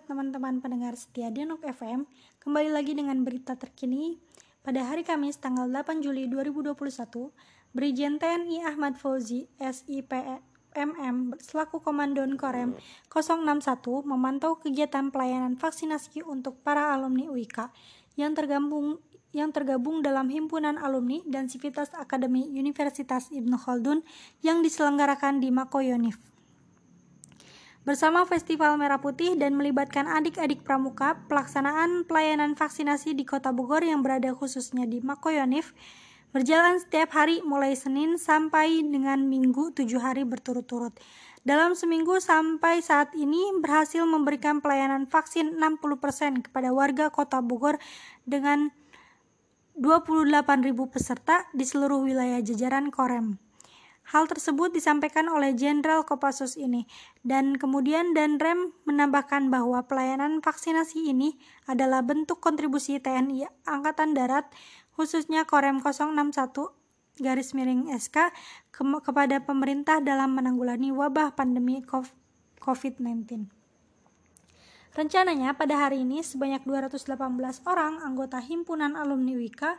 Teman-teman 0.06 0.62
pendengar 0.62 0.94
setia 0.94 1.34
Denok 1.34 1.66
FM, 1.66 2.06
kembali 2.38 2.70
lagi 2.70 2.94
dengan 2.94 3.26
berita 3.26 3.58
terkini. 3.58 4.22
Pada 4.62 4.86
hari 4.86 5.02
Kamis 5.02 5.34
tanggal 5.42 5.66
8 5.66 5.98
Juli 5.98 6.30
2021, 6.30 7.34
Brigjen 7.74 8.22
TNI 8.22 8.62
Ahmad 8.70 8.94
Fauzi, 9.02 9.50
SIPMM, 9.58 11.34
selaku 11.42 11.82
Komandon 11.82 12.38
Korem 12.38 12.78
061 13.10 14.06
memantau 14.06 14.54
kegiatan 14.62 15.10
pelayanan 15.10 15.58
vaksinasi 15.58 16.22
untuk 16.22 16.62
para 16.62 16.94
alumni 16.94 17.26
UIK 17.26 17.66
yang 18.14 18.30
tergabung 18.38 19.02
yang 19.34 19.50
tergabung 19.50 20.06
dalam 20.06 20.30
himpunan 20.30 20.78
alumni 20.78 21.18
dan 21.26 21.50
Sivitas 21.50 21.90
Akademi 21.98 22.46
Universitas 22.54 23.28
Ibnu 23.34 23.58
Khaldun 23.58 24.06
yang 24.40 24.62
diselenggarakan 24.62 25.42
di 25.42 25.50
Makoyonif 25.50 26.35
bersama 27.86 28.26
Festival 28.26 28.74
Merah 28.82 28.98
Putih 28.98 29.38
dan 29.38 29.54
melibatkan 29.54 30.10
adik-adik 30.10 30.66
pramuka, 30.66 31.22
pelaksanaan 31.30 32.02
pelayanan 32.02 32.58
vaksinasi 32.58 33.14
di 33.14 33.22
Kota 33.22 33.54
Bogor 33.54 33.86
yang 33.86 34.02
berada 34.02 34.34
khususnya 34.34 34.90
di 34.90 34.98
Makoyonif 34.98 35.70
berjalan 36.34 36.82
setiap 36.82 37.14
hari 37.14 37.46
mulai 37.46 37.78
Senin 37.78 38.18
sampai 38.18 38.82
dengan 38.82 39.30
Minggu 39.30 39.70
tujuh 39.70 40.02
hari 40.02 40.26
berturut-turut. 40.26 40.98
Dalam 41.46 41.78
seminggu 41.78 42.18
sampai 42.18 42.82
saat 42.82 43.14
ini 43.14 43.54
berhasil 43.62 44.02
memberikan 44.02 44.58
pelayanan 44.58 45.06
vaksin 45.06 45.54
60% 45.54 46.50
kepada 46.50 46.74
warga 46.74 47.14
Kota 47.14 47.38
Bogor 47.38 47.78
dengan 48.26 48.74
28.000 49.78 50.42
peserta 50.90 51.46
di 51.54 51.62
seluruh 51.62 52.02
wilayah 52.02 52.42
jajaran 52.42 52.90
Korem. 52.90 53.45
Hal 54.06 54.30
tersebut 54.30 54.70
disampaikan 54.70 55.26
oleh 55.26 55.50
Jenderal 55.50 56.06
Kopassus 56.06 56.54
ini, 56.54 56.86
dan 57.26 57.58
kemudian 57.58 58.14
Danrem 58.14 58.70
menambahkan 58.86 59.50
bahwa 59.50 59.82
pelayanan 59.82 60.38
vaksinasi 60.38 61.10
ini 61.10 61.34
adalah 61.66 62.06
bentuk 62.06 62.38
kontribusi 62.38 63.02
TNI 63.02 63.50
Angkatan 63.66 64.14
Darat, 64.14 64.46
khususnya 64.94 65.42
Korem 65.42 65.82
061 65.82 66.86
garis 67.18 67.50
miring 67.56 67.90
SK 67.96 68.30
ke 68.70 68.82
kepada 69.02 69.42
pemerintah 69.42 69.98
dalam 70.04 70.36
menanggulangi 70.36 70.92
wabah 70.92 71.34
pandemi 71.34 71.82
COVID-19. 72.62 73.50
Rencananya 74.96 75.52
pada 75.52 75.76
hari 75.76 76.08
ini 76.08 76.24
sebanyak 76.24 76.64
218 76.64 77.12
orang 77.68 78.00
anggota 78.00 78.40
himpunan 78.40 78.96
alumni 78.96 79.36
Wika 79.36 79.76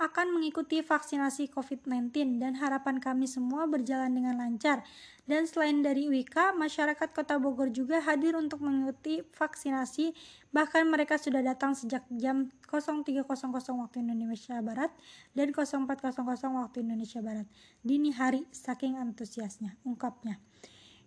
akan 0.00 0.32
mengikuti 0.32 0.80
vaksinasi 0.80 1.52
COVID-19 1.52 2.40
dan 2.40 2.56
harapan 2.56 2.96
kami 2.96 3.28
semua 3.28 3.68
berjalan 3.68 4.08
dengan 4.08 4.40
lancar. 4.40 4.80
Dan 5.28 5.44
selain 5.46 5.84
dari 5.84 6.08
WIKA, 6.08 6.56
masyarakat 6.56 7.12
Kota 7.12 7.36
Bogor 7.38 7.70
juga 7.70 8.02
hadir 8.02 8.34
untuk 8.34 8.64
mengikuti 8.64 9.22
vaksinasi. 9.36 10.16
Bahkan 10.50 10.88
mereka 10.88 11.20
sudah 11.20 11.44
datang 11.44 11.76
sejak 11.76 12.02
jam 12.16 12.50
03.00 12.66 13.28
waktu 13.54 13.96
Indonesia 14.02 14.58
Barat 14.58 14.90
dan 15.36 15.54
04.00 15.54 15.86
waktu 16.50 16.76
Indonesia 16.82 17.20
Barat. 17.22 17.46
Dini 17.84 18.10
hari 18.10 18.48
saking 18.50 18.98
antusiasnya, 18.98 19.78
ungkapnya. 19.86 20.49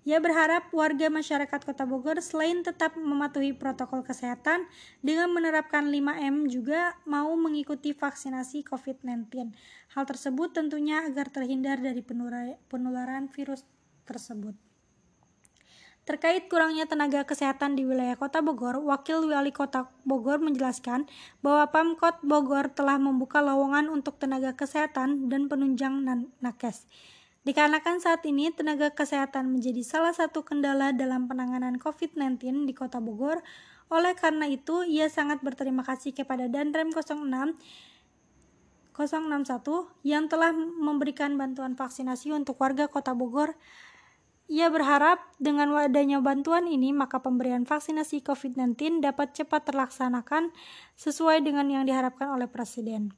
Ia 0.04 0.20
berharap 0.20 0.68
warga 0.76 1.08
masyarakat 1.08 1.64
Kota 1.64 1.88
Bogor 1.88 2.20
selain 2.20 2.60
tetap 2.60 3.00
mematuhi 3.00 3.56
protokol 3.56 4.04
kesehatan 4.04 4.68
dengan 5.00 5.32
menerapkan 5.32 5.88
5M 5.88 6.52
juga 6.52 7.00
mau 7.08 7.32
mengikuti 7.40 7.96
vaksinasi 7.96 8.68
COVID-19. 8.68 9.56
Hal 9.96 10.04
tersebut 10.04 10.52
tentunya 10.52 11.08
agar 11.08 11.32
terhindar 11.32 11.80
dari 11.80 12.04
penularan 12.68 13.32
virus 13.32 13.64
tersebut. 14.04 14.60
Terkait 16.04 16.52
kurangnya 16.52 16.84
tenaga 16.84 17.24
kesehatan 17.24 17.80
di 17.80 17.88
wilayah 17.88 18.20
Kota 18.20 18.44
Bogor, 18.44 18.84
Wakil 18.84 19.24
Wali 19.24 19.56
Kota 19.56 19.88
Bogor 20.04 20.44
menjelaskan 20.44 21.08
bahwa 21.40 21.72
Pemkot 21.72 22.20
Bogor 22.28 22.68
telah 22.76 23.00
membuka 23.00 23.40
lowongan 23.40 23.88
untuk 23.88 24.20
tenaga 24.20 24.52
kesehatan 24.52 25.32
dan 25.32 25.48
penunjang 25.48 26.04
nakes. 26.44 26.92
Dikarenakan 27.44 28.00
saat 28.00 28.24
ini 28.24 28.56
tenaga 28.56 28.88
kesehatan 28.96 29.52
menjadi 29.52 29.84
salah 29.84 30.16
satu 30.16 30.48
kendala 30.48 30.96
dalam 30.96 31.28
penanganan 31.28 31.76
COVID-19 31.76 32.64
di 32.64 32.72
Kota 32.72 33.04
Bogor, 33.04 33.44
oleh 33.92 34.16
karena 34.16 34.48
itu 34.48 34.88
ia 34.88 35.12
sangat 35.12 35.44
berterima 35.44 35.84
kasih 35.84 36.16
kepada 36.16 36.48
Danrem 36.48 36.96
06 36.96 37.60
061 38.96 40.08
yang 40.08 40.32
telah 40.32 40.56
memberikan 40.56 41.36
bantuan 41.36 41.76
vaksinasi 41.76 42.32
untuk 42.32 42.56
warga 42.64 42.88
Kota 42.88 43.12
Bogor 43.12 43.60
ia 44.52 44.68
berharap 44.68 45.24
dengan 45.40 45.72
wadahnya 45.72 46.20
bantuan 46.20 46.68
ini, 46.68 46.92
maka 46.92 47.24
pemberian 47.24 47.64
vaksinasi 47.64 48.22
COVID-19 48.28 49.00
dapat 49.00 49.32
cepat 49.32 49.72
terlaksanakan 49.72 50.52
sesuai 51.00 51.40
dengan 51.42 51.72
yang 51.72 51.84
diharapkan 51.88 52.28
oleh 52.28 52.52
Presiden. 52.52 53.16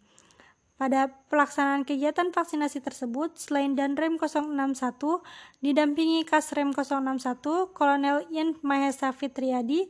Pada 0.75 1.07
pelaksanaan 1.31 1.87
kegiatan 1.87 2.35
vaksinasi 2.35 2.83
tersebut, 2.83 3.39
selain 3.39 3.79
Danrem 3.79 4.19
061, 4.19 5.23
didampingi 5.63 6.27
Kasrem 6.27 6.75
061, 6.75 7.71
Kolonel 7.71 8.27
In 8.27 8.59
Mahesa 8.59 9.15
Fitriadi, 9.15 9.87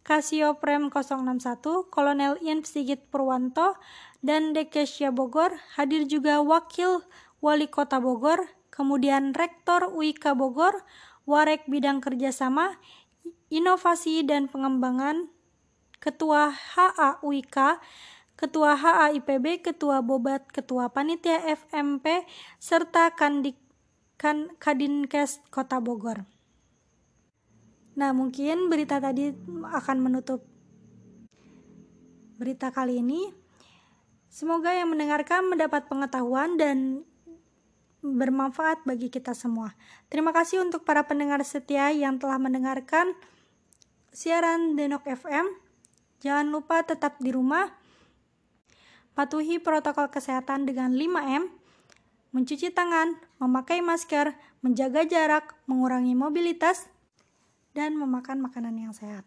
Kasio 0.00 0.56
Prem 0.56 0.88
061, 0.88 1.84
Kolonel 1.92 2.40
In 2.40 2.64
Sigit 2.64 3.04
Purwanto, 3.12 3.76
dan 4.24 4.56
Dekesya 4.56 5.12
Bogor, 5.12 5.52
hadir 5.76 6.08
juga 6.08 6.40
Wakil 6.40 7.04
Wali 7.44 7.68
Kota 7.68 8.00
Bogor, 8.00 8.48
kemudian 8.72 9.36
Rektor 9.36 9.92
UIK 9.92 10.32
Bogor, 10.32 10.80
Warek 11.28 11.68
Bidang 11.68 12.00
Kerjasama, 12.00 12.80
Inovasi 13.52 14.24
dan 14.24 14.48
Pengembangan, 14.48 15.28
Ketua 16.00 16.50
HA 16.50 17.20
UIK, 17.20 17.78
Ketua 18.42 18.74
HA 18.74 19.14
IPB, 19.22 19.62
Ketua 19.62 20.02
Bobat, 20.02 20.42
Ketua 20.50 20.90
Panitia 20.90 21.46
FMP, 21.46 22.26
serta 22.58 23.14
Kandik, 23.14 23.54
kan, 24.18 24.50
Kadinkes 24.58 25.38
Kota 25.54 25.78
Bogor. 25.78 26.26
Nah, 27.94 28.10
mungkin 28.10 28.66
berita 28.66 28.98
tadi 28.98 29.30
akan 29.62 29.96
menutup 30.02 30.42
berita 32.34 32.74
kali 32.74 32.98
ini. 32.98 33.30
Semoga 34.26 34.74
yang 34.74 34.90
mendengarkan 34.90 35.46
mendapat 35.46 35.86
pengetahuan 35.86 36.58
dan 36.58 37.06
bermanfaat 38.02 38.82
bagi 38.82 39.06
kita 39.06 39.38
semua. 39.38 39.78
Terima 40.10 40.34
kasih 40.34 40.66
untuk 40.66 40.82
para 40.82 41.06
pendengar 41.06 41.38
setia 41.46 41.94
yang 41.94 42.18
telah 42.18 42.42
mendengarkan 42.42 43.14
siaran 44.10 44.74
Denok 44.74 45.06
FM. 45.06 45.46
Jangan 46.18 46.50
lupa 46.50 46.82
tetap 46.82 47.22
di 47.22 47.30
rumah, 47.30 47.81
patuhi 49.12 49.60
protokol 49.60 50.08
kesehatan 50.08 50.64
dengan 50.64 50.92
5M, 50.92 51.48
mencuci 52.32 52.72
tangan, 52.72 53.16
memakai 53.38 53.84
masker, 53.84 54.32
menjaga 54.64 55.04
jarak, 55.04 55.52
mengurangi 55.68 56.16
mobilitas, 56.16 56.88
dan 57.76 57.96
memakan 57.96 58.40
makanan 58.40 58.76
yang 58.76 58.92
sehat. 58.96 59.24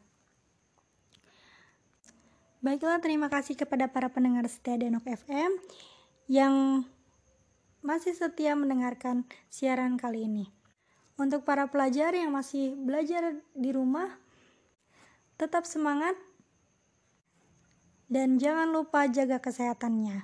Baiklah, 2.65 2.97
terima 2.97 3.29
kasih 3.29 3.53
kepada 3.53 3.85
para 3.85 4.09
pendengar 4.09 4.49
setia 4.49 4.73
Denok 4.73 5.05
FM 5.05 5.53
yang 6.25 6.81
masih 7.85 8.17
setia 8.17 8.57
mendengarkan 8.57 9.29
siaran 9.53 10.01
kali 10.01 10.25
ini. 10.25 10.49
Untuk 11.15 11.45
para 11.45 11.69
pelajar 11.69 12.17
yang 12.17 12.33
masih 12.33 12.73
belajar 12.73 13.37
di 13.53 13.69
rumah, 13.69 14.09
tetap 15.37 15.69
semangat 15.69 16.17
dan 18.15 18.39
jangan 18.39 18.71
lupa 18.71 19.11
jaga 19.11 19.43
kesehatannya. 19.43 20.23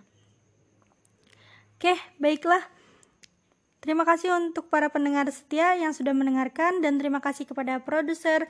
Oke, 1.76 2.00
baiklah. 2.24 2.64
Terima 3.84 4.08
kasih 4.08 4.32
untuk 4.32 4.72
para 4.72 4.88
pendengar 4.88 5.28
setia 5.28 5.76
yang 5.76 5.92
sudah 5.92 6.16
mendengarkan 6.16 6.80
dan 6.80 6.96
terima 7.02 7.20
kasih 7.20 7.50
kepada 7.50 7.84
produser 7.84 8.48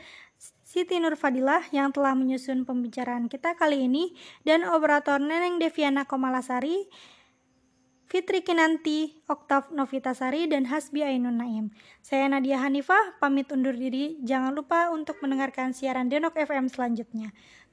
Siti 0.62 1.00
Nurfadilah 1.02 1.74
yang 1.74 1.89
telah 1.89 2.14
menyusun 2.14 2.68
pembicaraan 2.70 3.32
kita 3.32 3.58
kali 3.58 3.89
ini 3.89 4.14
dan 4.46 4.62
operator 4.68 5.18
Neneng 5.18 5.58
Deviana 5.58 6.06
Komalasari 6.06 6.86
Fitri 8.12 8.44
Kinanti, 8.44 9.24
Oktav 9.24 9.72
Novitasari, 9.72 10.44
dan 10.52 10.68
Hasbi 10.68 11.00
Ainun 11.00 11.39
Naim. 11.39 11.72
Saya 12.04 12.28
Nadia 12.28 12.60
Hanifah, 12.60 13.16
pamit 13.24 13.48
undur 13.56 13.72
diri. 13.72 14.20
Jangan 14.28 14.52
lupa 14.52 14.92
untuk 14.92 15.24
mendengarkan 15.24 15.72
siaran 15.72 16.12
Denok 16.12 16.36
FM 16.36 16.68
selanjutnya. 16.68 17.32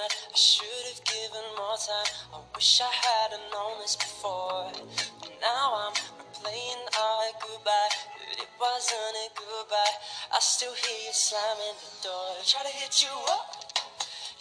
I 0.00 0.36
should 0.36 0.84
have 0.88 1.04
given 1.04 1.44
more 1.60 1.76
time. 1.76 2.08
I 2.32 2.40
wish 2.56 2.80
I 2.80 2.88
had 2.88 3.36
known 3.52 3.84
this 3.84 3.96
before. 3.96 4.72
But 5.20 5.32
now 5.44 5.92
I'm 5.92 5.96
replaying 6.16 6.82
our 6.96 7.28
goodbye, 7.36 7.92
but 8.16 8.40
it 8.40 8.48
wasn't 8.56 9.16
a 9.20 9.28
goodbye. 9.36 9.96
I 10.32 10.40
still 10.40 10.72
hear 10.72 10.98
you 11.04 11.12
slamming 11.12 11.76
the 11.84 12.08
door. 12.08 12.32
I 12.32 12.42
Try 12.48 12.62
to 12.64 12.72
hit 12.80 13.04
you 13.04 13.12
up. 13.28 13.60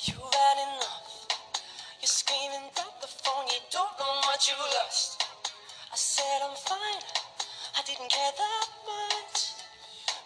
You 0.08 0.16
had 0.16 0.58
enough. 0.64 1.28
You're 2.00 2.08
screaming 2.08 2.72
at 2.80 2.96
the 3.04 3.12
phone. 3.12 3.44
You 3.52 3.60
don't 3.68 4.00
know 4.00 4.16
what 4.32 4.40
you 4.48 4.56
lost. 4.80 5.20
I 5.92 5.98
said 6.00 6.40
I'm 6.40 6.56
fine. 6.56 7.04
I 7.76 7.84
didn't 7.84 8.08
care 8.08 8.32
that 8.32 8.68
much. 8.88 9.60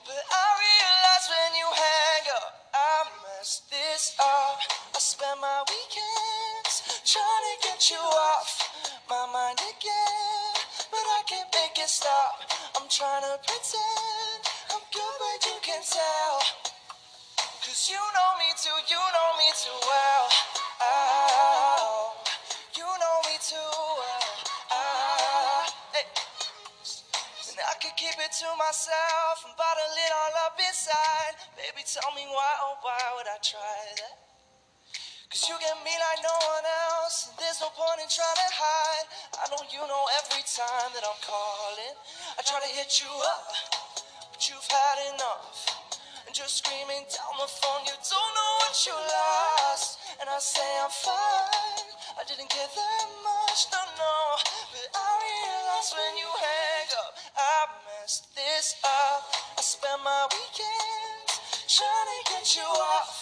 But 0.06 0.22
I 0.30 0.46
realized 0.62 1.28
when 1.34 1.52
you 1.58 1.68
hang 1.74 2.26
up, 2.38 2.70
I 2.70 3.10
messed 3.26 3.72
this 3.72 4.14
up. 4.22 4.83
Spend 5.14 5.42
my 5.46 5.62
weekends 5.70 7.06
trying 7.06 7.46
to 7.46 7.56
get 7.62 7.78
you 7.94 8.02
off 8.02 8.50
my 9.06 9.30
mind 9.30 9.62
again. 9.62 10.58
But 10.90 11.06
I 11.06 11.22
can't 11.30 11.46
make 11.54 11.78
it 11.78 11.86
stop. 11.86 12.42
I'm 12.74 12.90
trying 12.90 13.22
to 13.22 13.38
pretend 13.46 14.42
I'm 14.74 14.82
good, 14.90 15.16
but 15.22 15.40
you 15.46 15.54
can 15.62 15.86
tell. 15.86 16.66
Cause 17.62 17.94
you 17.94 18.02
know 18.02 18.30
me 18.42 18.58
too, 18.58 18.74
you 18.90 18.98
know 18.98 19.30
me 19.38 19.54
too 19.54 19.78
well. 19.86 20.26
Oh, 20.82 22.18
you 22.74 22.90
know 22.90 23.18
me 23.30 23.38
too 23.38 23.70
well. 23.70 24.34
Ah, 24.74 25.70
hey. 25.94 26.10
And 27.54 27.62
I 27.62 27.78
could 27.78 27.94
keep 28.02 28.18
it 28.18 28.34
to 28.42 28.50
myself 28.58 29.46
and 29.46 29.54
bottle 29.62 29.94
it 29.94 30.10
all 30.10 30.34
up 30.50 30.58
inside. 30.58 31.38
Baby, 31.54 31.86
tell 31.86 32.10
me 32.18 32.26
why, 32.34 32.52
oh, 32.66 32.82
why 32.82 32.98
would 33.14 33.30
I 33.30 33.38
try 33.46 33.78
that? 34.02 34.33
Cause 35.34 35.50
you 35.50 35.58
get 35.58 35.74
me 35.82 35.90
like 35.90 36.22
no 36.22 36.38
one 36.46 36.68
else, 36.94 37.34
there's 37.42 37.58
no 37.58 37.74
point 37.74 37.98
in 37.98 38.06
trying 38.06 38.38
to 38.38 38.50
hide. 38.54 39.08
I 39.42 39.50
know 39.50 39.66
you 39.66 39.82
know 39.82 40.06
every 40.22 40.46
time 40.46 40.94
that 40.94 41.02
I'm 41.02 41.18
calling. 41.26 41.98
I 42.38 42.46
try 42.46 42.62
to 42.62 42.70
hit 42.70 43.02
you 43.02 43.10
up, 43.10 43.50
but 44.30 44.42
you've 44.46 44.70
had 44.70 44.98
enough. 45.10 45.58
And 46.30 46.38
you're 46.38 46.46
screaming 46.46 47.10
down 47.10 47.34
the 47.42 47.50
phone, 47.50 47.82
you 47.82 47.98
don't 47.98 48.34
know 48.38 48.52
what 48.62 48.78
you 48.86 48.94
lost. 48.94 50.06
And 50.22 50.30
I 50.30 50.38
say 50.38 50.70
I'm 50.86 50.94
fine, 50.94 51.90
I 52.14 52.22
didn't 52.30 52.54
care 52.54 52.70
that 52.70 53.08
much, 53.26 53.74
no, 53.74 53.82
no. 53.90 54.16
But 54.70 54.86
I 54.94 55.10
realize 55.18 55.90
when 55.98 56.14
you 56.14 56.30
hang 56.30 56.90
up, 56.94 57.14
I 57.34 57.58
messed 57.90 58.30
this 58.38 58.78
up. 58.86 59.34
I 59.58 59.62
spend 59.66 59.98
my 60.06 60.30
weekends 60.30 61.42
trying 61.66 62.10
to 62.14 62.20
get 62.38 62.46
you 62.54 62.70
off 62.70 63.18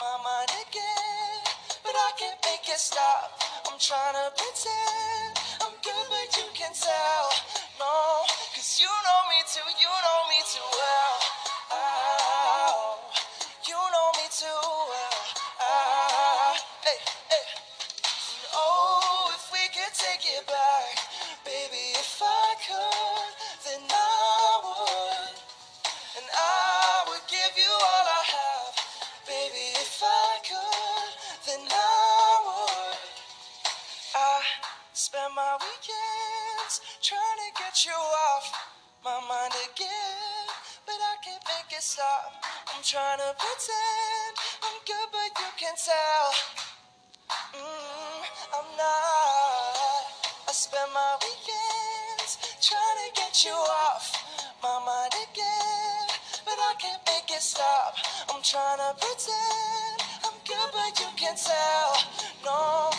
my 0.00 0.16
mind 0.24 0.56
again. 0.64 1.49
But 1.82 1.96
I 1.96 2.10
can't 2.18 2.38
make 2.44 2.68
it 2.68 2.78
stop. 2.78 3.40
I'm 3.66 3.78
trying 3.78 4.14
to 4.14 4.26
pretend 4.36 5.32
I'm 5.64 5.74
good, 5.82 6.06
but 6.10 6.28
you 6.36 6.44
can 6.54 6.72
tell. 6.74 7.24
No, 7.80 8.24
cause 8.54 8.80
you 8.80 8.86
know 8.88 9.20
me 9.32 9.40
too, 9.48 9.64
you 9.80 9.88
know 9.88 10.20
me 10.28 10.40
too 10.52 10.68
well. 10.72 11.39
You 37.86 37.92
off 37.92 38.52
my 39.04 39.16
mind 39.24 39.54
again, 39.72 40.46
but 40.84 41.00
I 41.00 41.16
can't 41.24 41.40
make 41.48 41.72
it 41.72 41.82
stop. 41.82 42.28
I'm 42.68 42.82
trying 42.82 43.16
to 43.16 43.32
pretend 43.40 44.32
I'm 44.60 44.76
good, 44.84 45.08
but 45.08 45.30
you 45.40 45.48
can 45.56 45.72
tell. 45.80 46.26
Mm, 47.56 48.20
I'm 48.52 48.68
not. 48.76 50.04
I 50.44 50.52
spend 50.52 50.92
my 50.92 51.16
weekends 51.24 52.36
trying 52.60 52.98
to 53.00 53.08
get 53.16 53.44
you 53.46 53.56
off 53.56 54.12
my 54.62 54.76
mind 54.84 55.14
again, 55.30 56.04
but 56.44 56.58
I 56.60 56.74
can't 56.76 57.00
make 57.08 57.32
it 57.32 57.40
stop. 57.40 57.96
I'm 58.28 58.42
trying 58.42 58.76
to 58.76 58.92
pretend 59.00 59.96
I'm 60.28 60.36
good, 60.44 60.68
but 60.74 61.00
you 61.00 61.08
can 61.16 61.32
tell. 61.32 61.96
No, 62.44 62.90